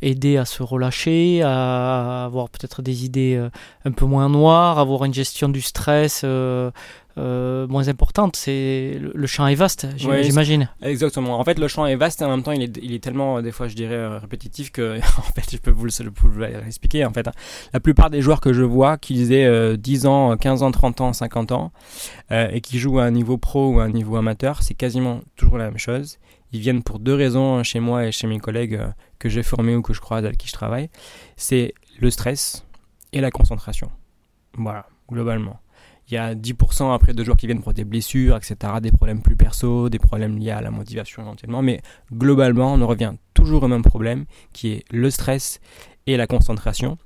[0.00, 3.50] aider à se relâcher, à avoir peut-être des idées euh,
[3.84, 6.70] un peu moins noires, avoir une gestion du stress euh,
[7.16, 8.36] moins importante.
[8.36, 10.70] C'est le, champ est vaste, j'imagine.
[10.80, 11.38] exactement.
[11.38, 13.42] En fait, le champ est vaste et en même temps, il est, il est tellement,
[13.42, 17.04] des fois, je dirais, répétitif que, en fait, je peux vous l'expliquer.
[17.04, 17.28] En fait,
[17.74, 21.12] la plupart des joueurs que je vois, qu'ils aient 10 ans, 15 ans, 30 ans,
[21.12, 21.72] 50 ans,
[22.30, 25.58] et qui jouent à un niveau pro ou à un niveau amateur, c'est quasiment toujours
[25.58, 26.18] la même chose.
[26.52, 28.88] Ils viennent pour deux raisons hein, chez moi et chez mes collègues euh,
[29.18, 30.90] que j'ai formés ou que je croise avec qui je travaille.
[31.36, 32.66] C'est le stress
[33.12, 33.90] et la concentration.
[34.56, 35.58] Voilà, globalement.
[36.08, 39.22] Il y a 10% après de joueurs qui viennent pour des blessures, etc., des problèmes
[39.22, 41.80] plus perso, des problèmes liés à la motivation éventuellement, mais
[42.12, 45.60] globalement, on revient toujours au même problème qui est le stress
[46.06, 46.98] et la concentration.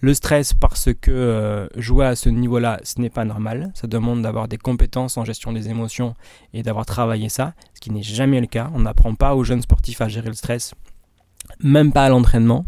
[0.00, 3.72] Le stress parce que euh, jouer à ce niveau-là, ce n'est pas normal.
[3.74, 6.14] Ça demande d'avoir des compétences en gestion des émotions
[6.52, 8.70] et d'avoir travaillé ça, ce qui n'est jamais le cas.
[8.74, 10.74] On n'apprend pas aux jeunes sportifs à gérer le stress,
[11.60, 12.66] même pas à l'entraînement.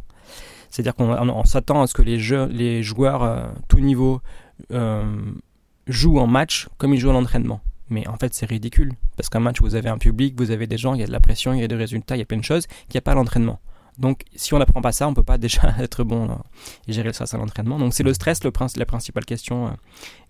[0.70, 4.20] C'est-à-dire qu'on s'attend à ce que les, joueurs, euh, tout niveau,
[4.72, 5.04] euh,
[5.86, 7.60] jouent en match comme ils jouent à l'entraînement.
[7.90, 8.92] Mais en fait, c'est ridicule.
[9.16, 11.12] Parce qu'un match, vous avez un public, vous avez des gens, il y a de
[11.12, 12.98] la pression, il y a des résultats, il y a plein de choses qu'il n'y
[12.98, 13.60] a pas à l'entraînement.
[13.98, 16.28] Donc, si on n'apprend pas ça, on ne peut pas déjà être bon
[16.86, 17.78] et gérer le stress à l'entraînement.
[17.78, 19.70] Donc, c'est le stress le, la principale question euh,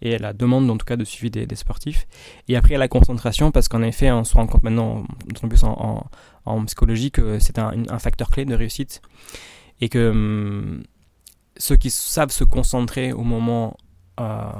[0.03, 2.07] et la demande, en tout cas, de suivi des, sportifs.
[2.49, 5.05] Et après, la concentration, parce qu'en effet, on se rend compte maintenant,
[5.43, 6.07] en plus en,
[6.45, 9.03] en, psychologie, que c'est un, un, facteur clé de réussite.
[9.81, 10.83] Et que hum,
[11.59, 13.77] ceux qui savent se concentrer au moment
[14.21, 14.51] euh,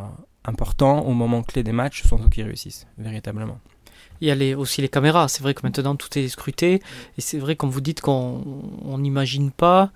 [0.45, 3.59] important, au moment clé des matchs, sont ceux qui réussissent, véritablement.
[4.21, 5.29] Il y a aussi les caméras.
[5.29, 6.83] C'est vrai que maintenant tout est scruté.
[7.17, 8.43] Et c'est vrai, comme vous dites, qu'on
[8.99, 9.91] n'imagine pas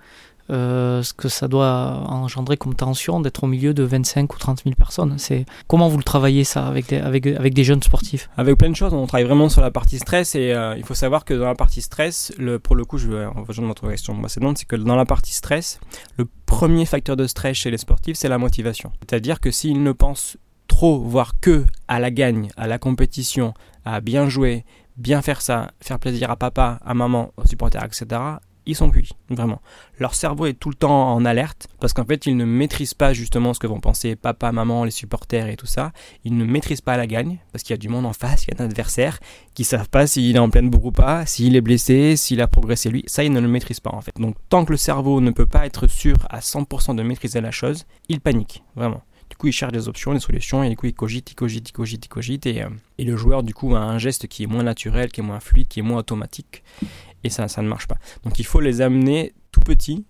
[0.49, 4.63] euh, ce que ça doit engendrer comme tension d'être au milieu de 25 ou 30
[4.63, 5.17] 000 personnes.
[5.17, 8.29] C'est comment vous le travaillez ça avec des, avec, avec des jeunes sportifs?
[8.35, 8.93] Avec plein de choses.
[8.93, 11.55] On travaille vraiment sur la partie stress et euh, il faut savoir que dans la
[11.55, 14.97] partie stress, le, pour le coup, je vais rejoindre votre question précédente, c'est que dans
[14.97, 15.79] la partie stress,
[16.17, 18.91] le premier facteur de stress chez les sportifs, c'est la motivation.
[18.99, 23.53] C'est-à-dire que s'ils ne pensent trop, voire que à la gagne, à la compétition,
[23.85, 24.65] à bien jouer,
[24.97, 28.21] bien faire ça, faire plaisir à papa, à maman, aux supporters, etc.,
[28.65, 29.61] ils sont cuits, vraiment.
[29.99, 33.13] Leur cerveau est tout le temps en alerte parce qu'en fait, ils ne maîtrisent pas
[33.13, 35.91] justement ce que vont penser papa, maman, les supporters et tout ça.
[36.23, 38.53] Ils ne maîtrisent pas la gagne parce qu'il y a du monde en face, il
[38.53, 39.19] y a un adversaire
[39.53, 42.47] qui savent pas s'il est en pleine bourre ou pas, s'il est blessé, s'il a
[42.47, 43.03] progressé lui.
[43.07, 44.15] Ça, ils ne le maîtrisent pas en fait.
[44.17, 47.51] Donc, tant que le cerveau ne peut pas être sûr à 100% de maîtriser la
[47.51, 49.01] chose, il panique, vraiment.
[49.29, 51.69] Du coup, il cherche des options, des solutions, et du coup, il cogite, il cogite,
[51.69, 54.43] il cogite, il cogite, et, euh, et le joueur, du coup, a un geste qui
[54.43, 56.63] est moins naturel, qui est moins fluide, qui est moins automatique,
[57.23, 57.97] et ça, ça ne marche pas.
[58.23, 60.05] Donc, il faut les amener tout petits,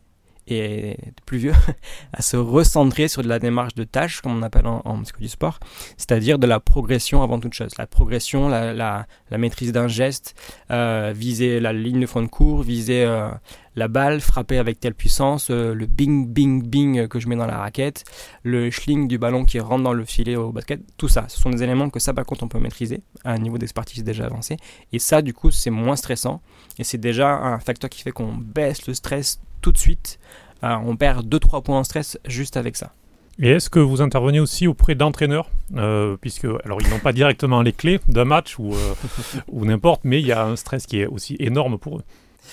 [0.47, 1.53] et plus vieux,
[2.13, 5.27] à se recentrer sur de la démarche de tâche, comme on appelle en, en du
[5.27, 5.59] sport,
[5.97, 7.71] c'est-à-dire de la progression avant toute chose.
[7.77, 10.35] La progression, la maîtrise d'un geste,
[10.71, 13.29] euh, viser la ligne de fond de cours, viser euh,
[13.75, 17.45] la balle, frapper avec telle puissance, euh, le bing, bing, bing que je mets dans
[17.45, 18.03] la raquette,
[18.43, 21.49] le schling du ballon qui rentre dans le filet au basket, tout ça, ce sont
[21.49, 24.57] des éléments que ça, par contre, on peut maîtriser à un niveau d'expertise déjà avancé.
[24.91, 26.41] Et ça, du coup, c'est moins stressant
[26.79, 30.19] et c'est déjà un facteur qui fait qu'on baisse le stress tout de suite.
[30.63, 32.93] Euh, on perd 2-3 points en stress juste avec ça.
[33.39, 35.49] Et est-ce que vous intervenez aussi auprès d'entraîneurs?
[35.75, 38.93] Euh, Puisque, alors, ils n'ont pas directement les clés d'un match ou, euh,
[39.47, 42.03] ou n'importe, mais il y a un stress qui est aussi énorme pour eux.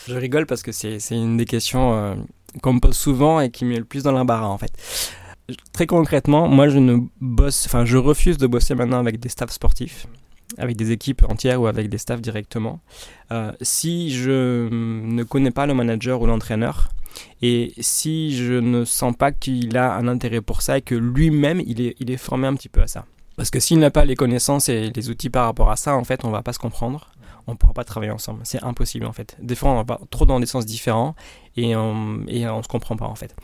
[0.08, 2.16] Je rigole parce que c'est une des questions
[2.62, 4.72] qu'on me pose souvent et qui met le plus dans l'embarras en fait.
[5.72, 9.52] Très concrètement, moi je ne bosse, enfin je refuse de bosser maintenant avec des staffs
[9.52, 10.06] sportifs
[10.58, 12.80] avec des équipes entières ou avec des staffs directement.
[13.32, 16.90] Euh, si je ne connais pas le manager ou l'entraîneur,
[17.42, 21.60] et si je ne sens pas qu'il a un intérêt pour ça et que lui-même
[21.60, 23.04] il est, formé un petit peu à ça.
[23.36, 26.04] Parce que s'il n'a pas les connaissances et les outils par rapport à ça, en
[26.04, 27.10] fait, on va pas se comprendre
[27.50, 28.40] on ne pourra pas travailler ensemble.
[28.44, 29.36] C'est impossible en fait.
[29.40, 31.14] Des fois, on va trop dans des sens différents
[31.56, 33.34] et on, et on se comprend pas en fait.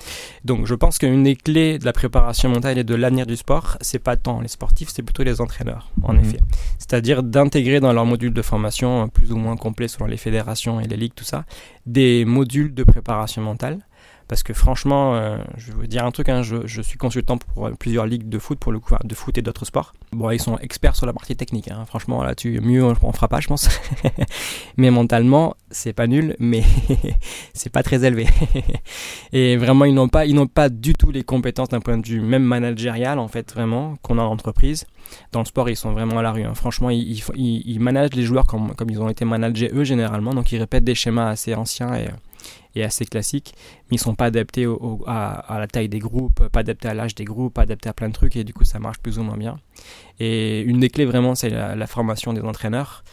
[0.45, 3.77] Donc, je pense qu'une des clés de la préparation mentale et de l'avenir du sport,
[3.81, 6.21] c'est pas tant les sportifs, c'est plutôt les entraîneurs, en mhm.
[6.21, 6.39] effet.
[6.79, 10.87] C'est-à-dire d'intégrer dans leur module de formation, plus ou moins complet selon les fédérations et
[10.87, 11.45] les ligues, tout ça,
[11.85, 13.86] des modules de préparation mentale
[14.29, 17.71] parce que franchement, euh, je vais vous dire un truc, hein, je, suis consultant pour
[17.79, 19.93] plusieurs ligues de foot, pour le coup, de foot et d'autres sports.
[20.13, 21.85] Bon, ils sont experts sur la partie technique, hein.
[21.87, 23.69] franchement, là-dessus, mieux on, fera pas, je pense.
[24.77, 26.63] mais mentalement, c'est pas nul, mais
[27.55, 28.27] c'est pas très élevé.
[29.33, 32.45] et vraiment, ils n'ont pas, pas du tout les compétences d'un point de vue même
[32.45, 34.87] managérial, en fait, vraiment, qu'on a en entreprise.
[35.31, 36.43] Dans le sport, ils sont vraiment à la rue.
[36.43, 36.55] Hein.
[36.55, 40.35] Franchement, ils, ils, ils, managent les joueurs comme, comme ils ont été managés eux, généralement.
[40.35, 42.09] Donc, ils répètent des schémas assez anciens et
[42.75, 43.55] et assez classiques,
[43.91, 44.67] mais ils sont pas adaptés
[45.07, 48.09] à, la taille des groupes, pas adaptés à l'âge des groupes, pas adaptés à plein
[48.09, 49.59] de trucs, et du coup ça marche plus ou moins bien.
[50.21, 53.05] Et une des clés vraiment, c'est la, formation des entraîneurs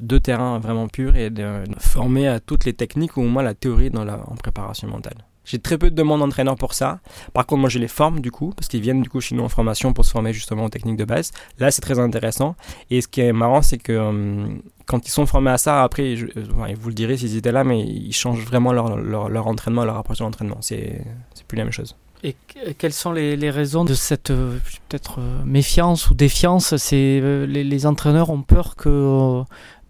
[0.00, 3.54] de terrain vraiment pur et de, former à toutes les techniques ou au moins la
[3.54, 5.24] théorie dans la, en préparation mentale.
[5.44, 7.00] J'ai très peu de demandes d'entraîneurs pour ça.
[7.32, 9.42] Par contre, moi, je les forme du coup, parce qu'ils viennent du coup chez nous
[9.42, 11.32] en formation pour se former justement aux techniques de base.
[11.58, 12.54] Là, c'est très intéressant.
[12.90, 16.16] Et ce qui est marrant, c'est que hum, quand ils sont formés à ça, après,
[16.16, 19.84] je, euh, vous le direz s'ils étaient là, mais ils changent vraiment leur, leur, entraînement,
[19.84, 20.58] leur approche de l'entraînement.
[20.60, 21.04] C'est
[21.48, 21.96] plus la même chose.
[22.24, 22.36] Et
[22.78, 26.76] quelles sont les, les raisons de cette euh, peut-être euh, méfiance ou défiance?
[26.76, 29.42] C'est les, les, entraîneurs ont peur que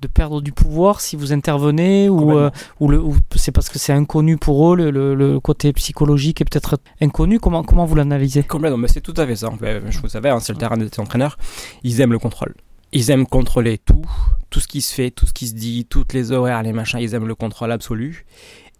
[0.02, 2.50] de perdre du pouvoir si vous intervenez ou, euh,
[3.36, 7.62] c'est parce que c'est inconnu pour eux, le, le, côté psychologique est peut-être inconnu Comment,
[7.62, 8.42] comment vous l'analysez?
[8.42, 9.50] Complètement, mais c'est tout à fait ça.
[9.60, 11.38] Je vous savais, hein, c'est le terrain des entraîneurs.
[11.84, 12.54] Ils aiment le contrôle.
[12.92, 14.04] Ils aiment contrôler tout,
[14.50, 17.00] tout ce qui se fait, tout ce qui se dit, toutes les horaires, les machins,
[17.00, 18.26] ils aiment le contrôle absolu.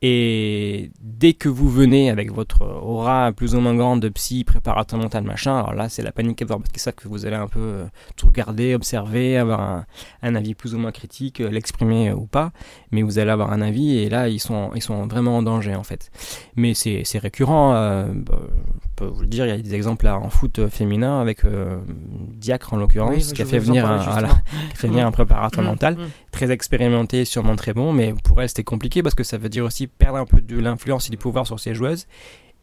[0.03, 4.99] Et dès que vous venez avec votre aura plus ou moins grande de psy, préparateur
[4.99, 7.25] mental, machin, alors là, c'est la panique à voir, parce que c'est ça que vous
[7.25, 7.85] allez un peu euh,
[8.17, 9.87] tout regarder, observer, avoir un,
[10.23, 12.53] un avis plus ou moins critique, euh, l'exprimer euh, ou pas,
[12.91, 15.77] mais vous allez avoir un avis, et là, ils sont, ils sont vraiment en danger,
[15.77, 16.11] en fait.
[16.57, 18.39] Mais c'est récurrent, bah,
[18.83, 21.43] je peux vous le dire, il y a des exemples là, en foot féminin, avec
[22.35, 24.29] Diacre en l'occurrence, Oui, qui, a fait venir en un,
[24.75, 26.11] fait venir un préparateur Mm, mental, mm.
[26.31, 29.65] très expérimenté, sûrement très bon, mais pour elle c'était compliqué parce que ça veut dire
[29.65, 32.07] aussi perdre un peu de l'influence et du pouvoir sur ses joueuses.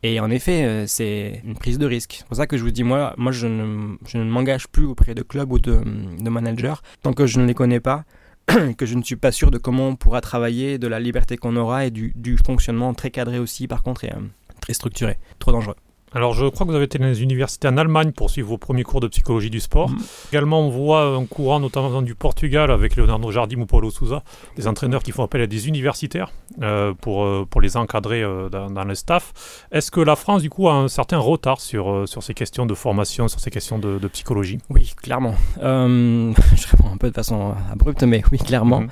[0.01, 2.17] Et en effet, euh, c'est une prise de risque.
[2.19, 4.85] C'est pour ça que je vous dis, moi, moi je ne, je ne m'engage plus
[4.85, 5.81] auprès de clubs ou de,
[6.19, 8.05] de managers tant que je ne les connais pas,
[8.77, 11.57] que je ne suis pas sûr de comment on pourra travailler, de la liberté qu'on
[11.57, 14.19] aura et du, du fonctionnement très cadré aussi, par contre, et euh,
[14.61, 15.17] très structuré.
[15.37, 15.75] Trop dangereux.
[16.13, 18.57] Alors, je crois que vous avez été dans les universités en Allemagne pour suivre vos
[18.57, 19.89] premiers cours de psychologie du sport.
[19.89, 19.99] Mhm.
[20.31, 24.23] Également, on voit un courant, notamment du Portugal, avec Leonardo Jardim ou Paulo Souza,
[24.55, 28.49] des entraîneurs qui font appel à des universitaires euh, pour, euh, pour les encadrer euh,
[28.49, 29.67] dans, dans le staff.
[29.71, 32.73] Est-ce que la France, du coup, a un certain retard sur, sur ces questions de
[32.73, 34.59] formation, sur ces questions de, de psychologie?
[34.69, 35.35] Oui, clairement.
[35.57, 38.83] Je réponds un peu de façon abrupte, mais oui, clairement.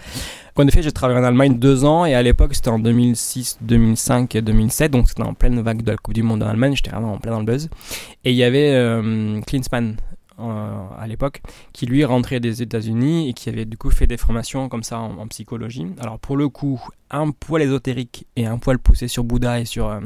[0.60, 4.36] En effet, j'ai travaillé en Allemagne deux ans et à l'époque, c'était en 2006, 2005
[4.36, 6.90] et 2007, donc c'était en pleine vague de la Coupe du Monde en Allemagne, j'étais
[6.90, 7.70] vraiment en plein dans le buzz.
[8.26, 9.98] Et il y avait euh, Klinsmann
[10.40, 11.42] euh, à l'époque
[11.74, 15.00] qui lui rentrait des États-Unis et qui avait du coup fait des formations comme ça
[15.00, 15.86] en, en psychologie.
[16.00, 19.88] Alors pour le coup, un poil ésotérique et un poil poussé sur Bouddha et sur.
[19.88, 20.00] euh,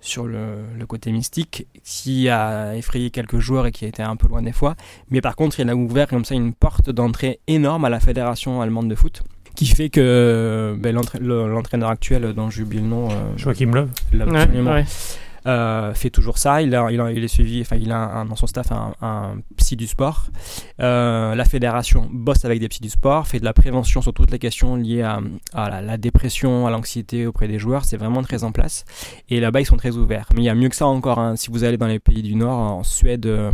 [0.00, 4.16] sur le, le côté mystique, qui a effrayé quelques joueurs et qui a été un
[4.16, 4.74] peu loin des fois.
[5.08, 8.60] Mais par contre, il a ouvert comme ça une porte d'entrée énorme à la fédération
[8.60, 9.22] allemande de foot,
[9.54, 14.60] qui fait que ben, l'entra- le- l'entraîneur actuel dont j'oublie le nom, euh, Joachim Ouais,
[14.62, 14.84] ouais.
[15.46, 16.62] euh, fait toujours ça.
[16.62, 18.94] Il a, il a, il est suivi, enfin, il a un- dans son staff un,
[19.02, 20.26] un psy du sport.
[20.80, 24.30] Euh, la fédération bosse avec des psys du sport, fait de la prévention sur toutes
[24.30, 25.20] les questions liées à,
[25.52, 27.84] à la, la dépression, à l'anxiété auprès des joueurs.
[27.84, 28.84] C'est vraiment très en place.
[29.28, 30.26] Et là-bas, ils sont très ouverts.
[30.34, 31.18] Mais il y a mieux que ça encore.
[31.18, 31.36] hein.
[31.36, 33.52] Si vous allez dans les pays du Nord, en Suède, euh,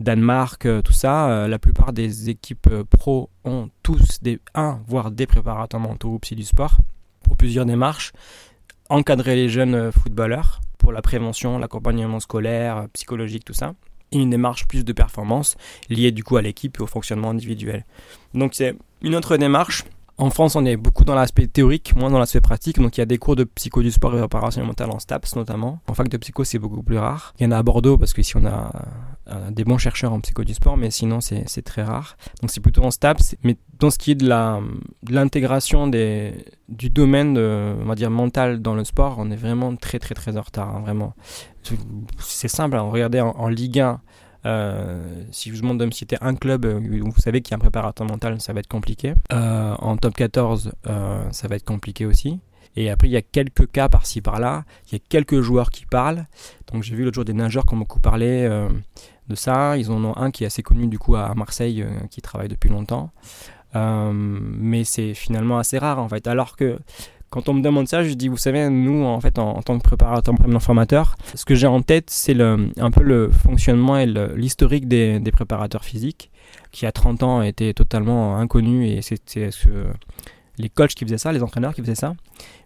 [0.00, 4.80] Danemark, euh, tout ça, euh, la plupart des équipes euh, pro ont tous des un
[4.86, 6.78] voire des préparateurs mentaux ou psy du sport
[7.22, 8.12] pour plusieurs démarches.
[8.88, 13.74] Encadrer les jeunes footballeurs pour la prévention, l'accompagnement scolaire, psychologique, tout ça.
[14.10, 15.56] Et une démarche plus de performance
[15.88, 17.84] liée du coup à l'équipe et au fonctionnement individuel.
[18.34, 19.84] Donc c'est une autre démarche.
[20.20, 22.78] En France, on est beaucoup dans l'aspect théorique, moins dans l'aspect pratique.
[22.78, 25.34] Donc il y a des cours de psycho du sport et préparation mentale en STAPS
[25.34, 25.80] notamment.
[25.88, 27.32] En fac de psycho, c'est beaucoup plus rare.
[27.40, 28.70] Il y en a à Bordeaux parce qu'ici on a
[29.28, 32.18] euh, des bons chercheurs en psycho du sport, mais sinon c'est très rare.
[32.42, 33.34] Donc c'est plutôt en STAPS.
[33.44, 38.60] Mais dans ce qui est de de l'intégration du domaine de, on va dire mental
[38.60, 41.14] dans le sport, on est vraiment très très très en retard, hein, vraiment.
[42.18, 43.96] C'est simple, hein, regardez en, en Ligue 1, euh,
[44.44, 47.56] si je vous demande de me citer un club euh, vous savez qu'il y a
[47.56, 49.14] un préparateur mental, ça va être compliqué.
[49.32, 52.40] Euh, en top 14, euh, ça va être compliqué aussi.
[52.76, 54.64] Et après, il y a quelques cas par-ci par-là.
[54.86, 56.26] Il y a quelques joueurs qui parlent.
[56.72, 58.68] Donc, j'ai vu l'autre jour des nageurs qui ont beaucoup parlé euh,
[59.28, 59.76] de ça.
[59.76, 62.48] Ils en ont un qui est assez connu, du coup, à Marseille, euh, qui travaille
[62.48, 63.10] depuis longtemps.
[63.74, 66.28] Euh, mais c'est finalement assez rare, en fait.
[66.28, 66.78] Alors que
[67.30, 69.78] quand on me demande ça, je dis, vous savez, nous, en fait, en, en tant
[69.78, 74.88] que préparateur, formateur, ce que j'ai en tête, c'est un peu le fonctionnement et l'historique
[74.88, 76.30] des, préparateurs physiques,
[76.72, 79.68] qui à 30 ans étaient totalement inconnus et c'était ce
[80.60, 82.14] les coachs qui faisaient ça, les entraîneurs qui faisaient ça.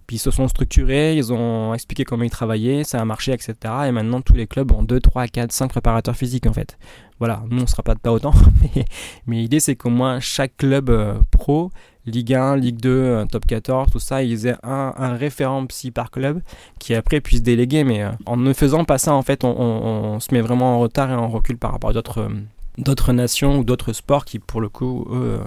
[0.06, 3.54] Puis ils se sont structurés, ils ont expliqué comment ils travaillaient, ça a marché, etc.
[3.86, 6.76] Et maintenant, tous les clubs ont 2, 3, 4, 5 préparateurs physiques, en fait.
[7.18, 8.32] Voilà, nous, on ne sera pas, autant,
[8.74, 8.84] mais,
[9.26, 11.70] mais l'idée, c'est qu'au moins chaque club euh, pro,
[12.06, 15.90] Ligue 1, Ligue 2, euh, Top 14, tout ça, ils aient un, un référent psy
[15.90, 16.40] par club
[16.78, 17.84] qui après puisse déléguer.
[17.84, 20.76] Mais euh, en ne faisant pas ça, en fait, on, on- on se met vraiment
[20.76, 22.28] en retard et en recul par rapport à d'autres euh,
[22.76, 25.38] d'autres nations ou d'autres sports qui, pour le coup, eux,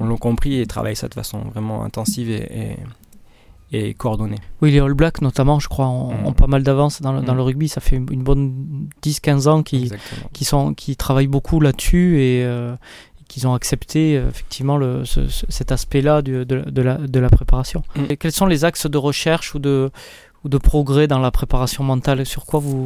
[0.00, 2.76] on l'ont compris et travaillent ça de façon vraiment intensive et,
[3.72, 4.38] et, et coordonnée.
[4.62, 6.26] Oui, les All Blacks, notamment, je crois, ont, Mm.
[6.26, 7.36] ont pas mal d'avance dans, le- dans Mm.
[7.36, 7.68] le rugby.
[7.68, 10.30] Ça fait une bonne 10-15 ans qu'ils Exactement.
[10.32, 12.74] qui sont qui travaillent beaucoup là-dessus et euh,
[13.32, 17.30] qu'ils ont accepté euh, effectivement le, ce- ce- cet aspect-là de, de la, de la
[17.30, 17.82] préparation.
[17.96, 18.04] Mm.
[18.10, 19.90] Et quels sont les axes de recherche ou de
[20.44, 22.26] ou de progrès dans la préparation mentale?
[22.26, 22.84] Sur quoi vous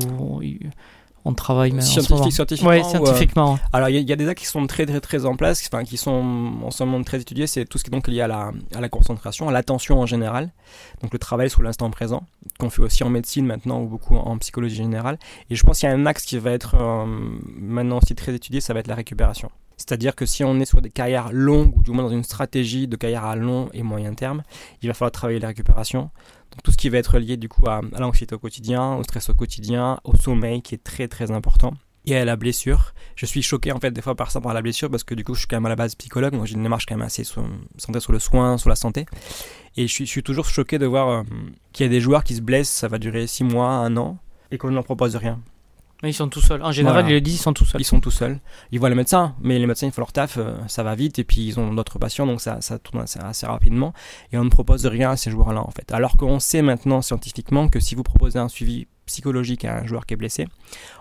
[1.29, 2.71] on travaille mais Scientifique, scientifiquement.
[2.71, 3.59] Ouais, ou, euh, scientifiquement.
[3.73, 5.35] Alors, il y, a- il y a des actes qui sont très, très, très en
[5.35, 6.13] place, enfin, qui sont
[6.63, 7.49] en ce moment très étudiés.
[7.49, 10.07] C'est tout ce qui est donc lié à la, à la concentration, à l'attention en
[10.07, 10.53] général.
[11.03, 12.23] Donc, le travail sur l'instant présent,
[12.61, 15.19] qu'on fait aussi en médecine maintenant ou beaucoup en psychologie générale.
[15.51, 17.05] Et je pense qu'il y a un axe qui va être euh,
[17.59, 19.51] maintenant aussi très étudié, ça va être la récupération.
[19.77, 22.89] C'est-à-dire que si on est sur des carrières longues, ou du moins dans une stratégie
[22.89, 24.43] de carrière à long et moyen terme,
[24.83, 26.11] il va falloir travailler la récupération.
[26.51, 29.29] Donc tout ce qui va être lié du coup à, l'anxiété au quotidien, au stress
[29.29, 31.75] au quotidien, au sommeil qui est très très important
[32.07, 32.95] et à la blessure.
[33.17, 35.25] Je suis choqué en fait des fois par ça, par la blessure, parce que du
[35.25, 37.07] coup je suis quand même à la base psychologue, donc j'ai une démarche quand même
[37.07, 39.07] assez centrée sur le soin, sur la santé.
[39.77, 41.23] Et je suis, je suis toujours choqué de voir euh,
[41.73, 44.19] qu'il y a des joueurs qui se blessent, ça va durer 6 mois, 1 an,
[44.51, 45.41] et qu'on ne leur propose rien.
[46.03, 46.63] Ils sont tout seuls.
[46.63, 47.09] En général, Voilà.
[47.11, 47.81] ils le disent, ils sont tout seuls.
[47.81, 48.39] Ils sont tout seuls.
[48.71, 51.19] Ils voient le médecin, mais les médecins ils font leur taf, euh, ça va vite,
[51.19, 53.95] et puis ils ont d'autres patients, donc ça, ça tourne assez, assez rapidement.
[54.33, 55.93] Et on ne propose rien à ces joueurs-là en fait.
[55.93, 60.05] Alors qu'on sait maintenant scientifiquement que si vous proposez un suivi psychologique à un joueur
[60.05, 60.49] qui est blessé,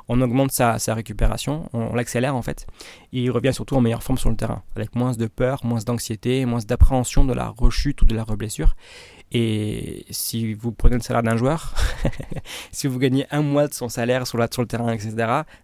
[0.08, 2.68] on augmente sa, sa récupération, on, l'accélère en fait,
[3.12, 5.80] et il revient surtout en meilleure forme sur le terrain, avec moins de peur, moins
[5.80, 8.76] d'anxiété, moins d'appréhension de la rechute ou de la reblessure.
[9.38, 11.74] Et si vous prenez le salaire d'un joueur,
[12.72, 15.14] si vous gagnez un mois de son salaire sur, la, le terrain, etc.,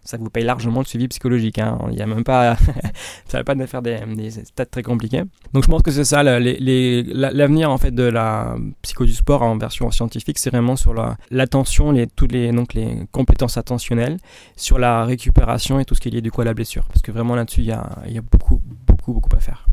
[0.04, 1.58] ça vous paye largement le suivi psychologique.
[1.58, 1.78] hein.
[1.88, 2.58] Il n'y a même pas,
[3.28, 3.98] ça va pas de faire des,
[4.30, 5.22] stats très compliqués.
[5.54, 9.40] Donc je pense que c'est ça la- l'avenir en fait de la psycho du sport
[9.40, 14.18] en version scientifique, c'est vraiment sur la- l'attention, les, toutes les donc les compétences attentionnelles,
[14.54, 16.84] sur la récupération et tout ce qui est lié du coup à la blessure.
[16.88, 19.66] Parce que vraiment là-dessus, il y a, beaucoup, beaucoup, beaucoup à faire.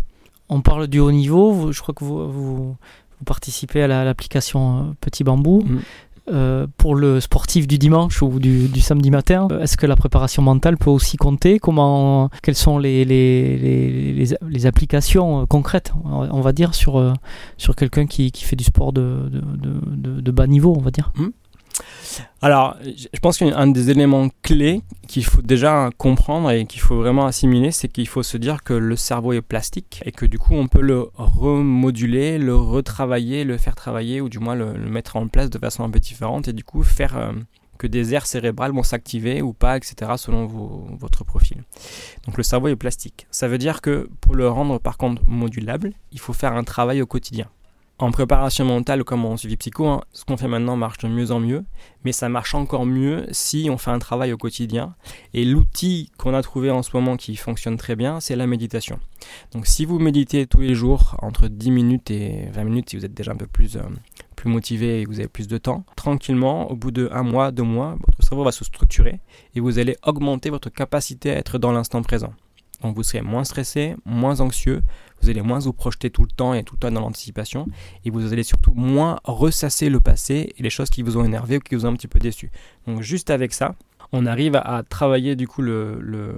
[0.48, 1.74] On parle du haut niveau.
[1.74, 2.78] je crois que vous,
[3.20, 5.64] vous participez à la- l'application euh, Petit Bambou.
[5.66, 5.80] Mm.
[6.32, 9.96] Euh, pour le sportif du dimanche ou du, du samedi matin, euh, est-ce que la
[9.96, 11.58] préparation mentale peut aussi compter?
[11.58, 17.16] Comment, Quelles sont les, les, les, les- les applications concrètes, on va dire, sur,
[17.58, 21.12] sur quelqu'un qui, qui fait du sport de, de, de, bas niveau, on va dire?
[22.42, 27.26] Alors, je pense qu'un des éléments clés qu'il faut déjà comprendre et qu'il faut vraiment
[27.26, 30.54] assimiler, c'est qu'il faut se dire que le cerveau est plastique et que du coup
[30.56, 35.16] on peut le remoduler, le retravailler, le faire travailler ou du moins le, le mettre
[35.18, 37.32] en place de façon un peu différente et du coup faire euh,
[37.78, 40.12] que des aires cérébrales vont s'activer ou pas, etc.
[40.18, 41.64] selon vos- votre profil.
[42.26, 43.28] Donc le cerveau est plastique.
[43.32, 47.02] Ça veut dire que pour le rendre par contre modulable, il faut faire un travail
[47.02, 47.48] au quotidien.
[48.00, 51.32] En préparation mentale comme en suivi psycho, hein, ce qu'on fait maintenant marche de mieux
[51.32, 51.66] en mieux
[52.04, 54.96] mais ça marche encore mieux si on fait un travail au quotidien.
[55.34, 59.00] Et l'outil qu'on a trouvé en ce moment qui fonctionne très bien, c'est la méditation.
[59.52, 63.06] Donc si vous méditez tous les jours entre 10 minutes et 20 minutes, si vous
[63.06, 63.82] êtes déjà un peu plus, euh,
[64.36, 67.52] plus motivé et que vous avez plus de temps, tranquillement, au bout de un mois,
[67.52, 69.20] deux mois, votre cerveau va se structurer
[69.56, 72.34] et vous allez augmenter votre capacité à être dans l'instant présent.
[72.82, 74.84] Donc vous serez moins stressé, moins anxieux,
[75.22, 77.68] vous allez moins vous projeter tout le temps et tout le temps dans l'anticipation,
[78.06, 81.58] et vous allez surtout moins ressasser le passé et les choses qui vous ont énervé
[81.58, 82.52] ou qui vous ont un petit peu déçu.
[82.88, 83.76] Donc juste avec ça,
[84.12, 86.36] on arrive à, travailler du coup le,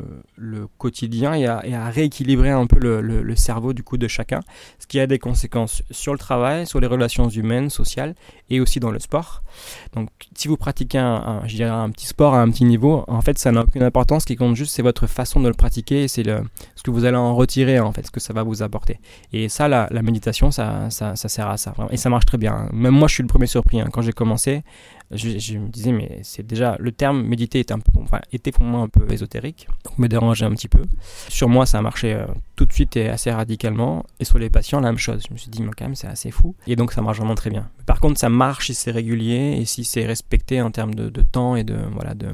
[0.78, 4.42] quotidien et à, rééquilibrer un peu le, cerveau du coup de chacun,
[4.80, 8.16] ce qui a des conséquences sur le travail, sur les relations humaines, sociales
[8.50, 9.42] et aussi dans le sport.
[9.94, 11.42] Donc si vous pratiquez un,
[11.92, 14.56] petit sport à un petit niveau, en fait ça n'a aucune importance, ce qui compte
[14.56, 17.80] juste c'est votre façon de le pratiquer et c'est ce que vous allez en retirer
[17.80, 19.00] en fait, ce que ça va vous apporter.
[19.34, 21.74] Et ça, la, la méditation, ça, sert à ça.
[21.90, 22.68] Et ça marche très bien.
[22.74, 23.82] Même moi, je suis le premier surpris.
[23.82, 23.88] hein.
[23.92, 24.64] Quand j'ai commencé,
[25.14, 27.92] je, me disais, mais c'est déjà le terme méditer est un peu,
[28.32, 30.84] était pour moi un peu ésotérique, donc me dérangeait un petit peu.
[31.28, 34.06] Sur moi, ça a marché euh, tout de suite et assez radicalement.
[34.20, 35.24] Et sur les patients, la même chose.
[35.28, 36.56] Je me suis dit, mais quand même, c'est assez fou.
[36.68, 37.70] Et donc, ça marche vraiment très bien.
[37.86, 41.22] Par contre, ça marche si c'est régulier et si c'est respecté en termes de, de
[41.22, 42.28] temps et de, voilà, de,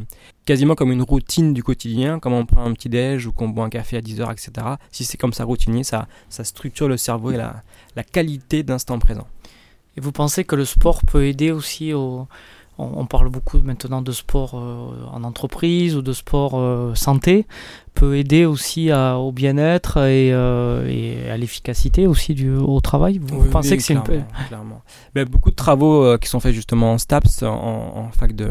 [0.46, 3.66] quasiment comme une routine du quotidien, comme on prend un petit déj ou qu'on boit
[3.66, 4.52] un café à 10 heures, etc.
[4.92, 7.63] Si c'est comme ça routinier, ça, ça structure le cerveau et la,
[7.96, 9.28] la qualité d'instant présent.
[9.98, 12.28] Et vous pensez que le sport peut aider aussi au...
[12.78, 17.46] On on parle beaucoup maintenant de sport euh, en entreprise ou de sport euh, santé,
[18.00, 23.18] peut aider aussi à- au bien-être et, euh, et à l'efficacité aussi du, au travail.
[23.22, 24.02] Vous Oui, pensez oui, que c'est une...
[24.48, 24.82] clairement.
[25.16, 27.48] Ben, beaucoup de travaux euh, qui sont faits justement en STAPS, en,
[27.98, 28.50] en fac de,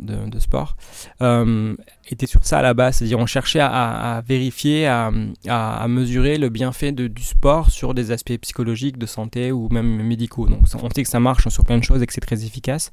[0.00, 0.76] de, de sport,
[1.22, 1.76] euh,
[2.10, 2.96] étaient sur ça à la base.
[2.96, 5.12] C'est-à-dire on cherchait à, vérifier, à,
[5.46, 9.68] à, à mesurer le bienfait de, du sport sur des aspects psychologiques, de santé ou
[9.70, 10.48] même médicaux.
[10.48, 12.90] Donc on sait que ça marche sur plein de choses et que c'est très efficace.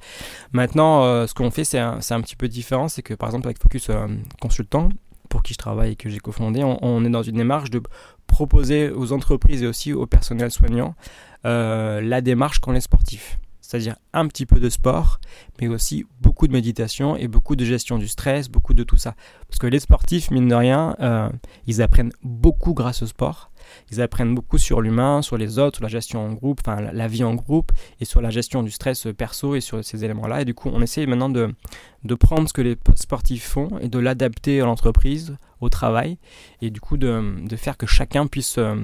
[0.53, 2.87] Maintenant, ce qu'on fait, c'est un, un petit peu différent.
[2.87, 3.89] C'est que par exemple avec Focus
[4.39, 4.89] Consultant,
[5.35, 7.81] pour qui je travaille et que j'ai cofondé, on, on est dans une démarche de
[8.25, 10.95] proposer aux entreprises et aussi au personnel soignant
[11.43, 13.37] euh, la démarche qu'ont les sportifs.
[13.59, 15.19] C'est-à-dire un petit peu de sport,
[15.59, 19.15] mais aussi beaucoup de méditation et beaucoup de gestion du stress, beaucoup de tout ça.
[19.49, 21.29] Parce que les sportifs, mine de rien, euh,
[21.67, 23.51] ils apprennent beaucoup grâce au sport.
[23.91, 27.07] Ils apprennent beaucoup sur l'humain, sur les autres, sur la gestion en groupe, enfin la,
[27.07, 30.41] vie en groupe, et sur la gestion du stress perso et sur ces éléments-là.
[30.41, 31.53] Et du coup, on essaye maintenant de,
[32.03, 36.17] de prendre ce que les sportifs font et de l'adapter à l'entreprise, au travail,
[36.61, 38.75] et du coup de, de faire que chacun puisse euh,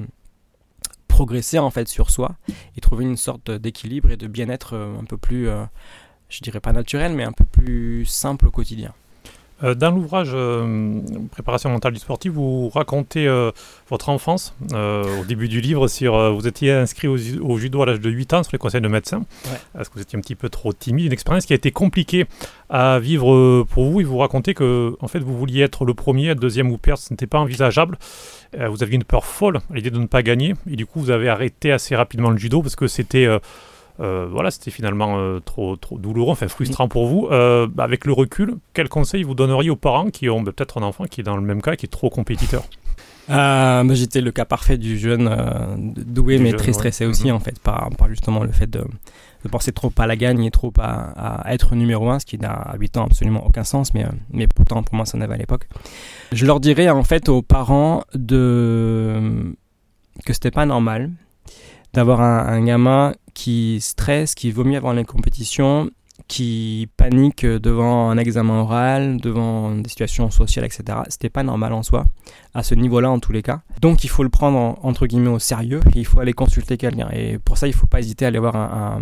[1.07, 2.35] progresser en fait sur soi
[2.77, 5.65] et trouver une sorte d'équilibre et de bien-être euh, un peu plus, euh,
[6.29, 8.93] je dirais pas naturel, mais un peu plus simple au quotidien.
[9.63, 10.99] Euh, dans l'ouvrage euh,
[11.31, 13.51] Préparation mentale du sportif, vous racontez euh,
[13.89, 15.87] votre enfance au début du livre.
[15.87, 18.87] Sur, vous étiez inscrit au, judo à l'âge de 8 ans sur les conseils de
[18.87, 19.23] médecins.
[19.79, 21.05] Est-ce que vous étiez un petit peu trop timide?
[21.05, 22.25] Une expérience qui a été compliquée
[22.69, 24.01] à vivre pour vous.
[24.01, 26.99] Et vous racontez que en fait, vous vouliez être le premier, deuxième ou perdre.
[26.99, 27.97] Ce n'était pas envisageable.
[28.53, 30.53] vous aviez une peur folle à l'idée de ne pas gagner.
[30.69, 33.27] Et du coup, vous avez arrêté assez rapidement le judo parce que c'était
[34.01, 37.27] euh, voilà, c'était finalement euh, trop, trop douloureux, enfin frustrant pour vous.
[37.31, 40.79] Euh, bah, avec le recul, quel conseil vous donneriez aux parents qui ont bah, peut-être
[40.79, 42.63] un enfant qui est dans le même cas, qui est trop compétiteur?
[43.29, 47.35] Bah, J'étais le cas parfait du jeune doué, mais très stressé aussi, mhm.
[47.35, 48.83] en fait, par, justement le fait de,
[49.49, 52.75] penser trop à la gagne et trop à, être numéro un, ce qui n'a à
[52.77, 55.67] 8 ans absolument aucun sens, mais, mais pourtant pour moi ça n'avait à l'époque.
[56.31, 59.55] Je leur dirais en fait aux parents de
[60.25, 61.11] que c'était pas normal
[61.93, 65.89] d'avoir un, gamin qui stresse, qui vomit avant les compétitions,
[66.27, 70.99] qui panique devant un examen oral, devant des situations sociales, etc.
[71.09, 72.05] C'était pas normal en soi,
[72.53, 73.61] à ce niveau-là en tous les cas.
[73.81, 77.09] Donc il faut le prendre entre guillemets au sérieux, il faut aller consulter quelqu'un.
[77.11, 79.01] Et pour ça, il faut pas hésiter à aller voir un,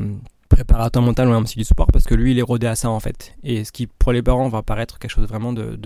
[0.50, 2.90] préparateur mental ou un psy du sport parce que lui il est rodé à ça
[2.90, 3.36] en fait.
[3.44, 5.80] Et ce qui pour les parents va paraître quelque chose vraiment de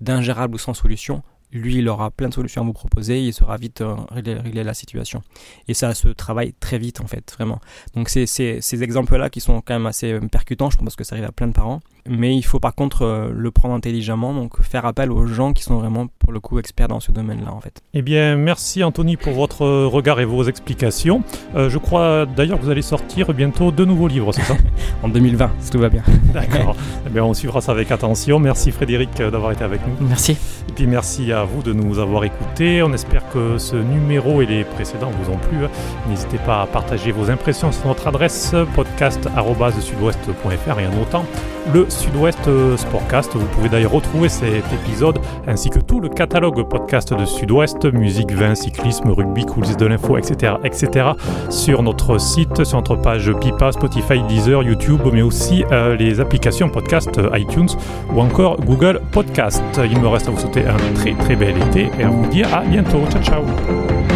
[0.00, 1.22] d'ingérable ou sans solution,
[1.52, 4.74] lui, il aura plein de solutions à vous proposer, il sera vite euh, régler, la
[4.74, 5.22] situation.
[5.68, 7.60] Et ça se travaille très vite, en fait, vraiment.
[7.94, 11.14] Donc, c'est ces exemples-là qui sont quand même assez euh, percutants, je pense que ça
[11.14, 11.80] arrive à plein de parents.
[12.08, 15.62] Mais il faut par contre euh, le prendre intelligemment, donc faire appel aux gens qui
[15.62, 17.80] sont vraiment, pour le coup, experts dans ce domaine-là, en fait.
[17.94, 21.22] Eh bien, merci Anthony pour votre regard et vos explications.
[21.54, 24.56] je crois d'ailleurs que vous allez sortir bientôt deux nouveaux livres, c'est ça?
[25.02, 26.02] En 2020, si tout va bien.
[26.32, 26.76] D'accord.
[27.06, 28.38] eh bien, on suivra ça avec attention.
[28.38, 30.06] Merci Frédéric d'avoir été avec nous.
[30.06, 30.32] Merci.
[30.68, 32.82] Et puis merci à vous de nous avoir écoutés.
[32.82, 35.58] On espère que ce numéro et les précédents vous ont plu.
[36.08, 41.24] N'hésitez pas à partager vos impressions sur notre adresse podcast.sudouest.fr et en notant
[41.72, 43.34] le Sud-Ouest Sportcast.
[43.34, 48.32] Vous pouvez d'ailleurs retrouver cet épisode ainsi que tout le catalogue podcast de Sud-Ouest, musique,
[48.32, 51.10] vin, cyclisme, rugby, coulisses de l'info, etc., etc.
[51.50, 56.68] sur notre site, sur notre page Pipa, Spotify, Deezer, YouTube, mais aussi euh, les applications
[56.68, 57.68] podcast iTunes
[58.12, 59.62] ou encore Google Podcast.
[59.84, 62.54] Il me reste à vous souhaiter un très très bel été et à vous dire
[62.54, 63.06] à bientôt.
[63.10, 64.11] Ciao ciao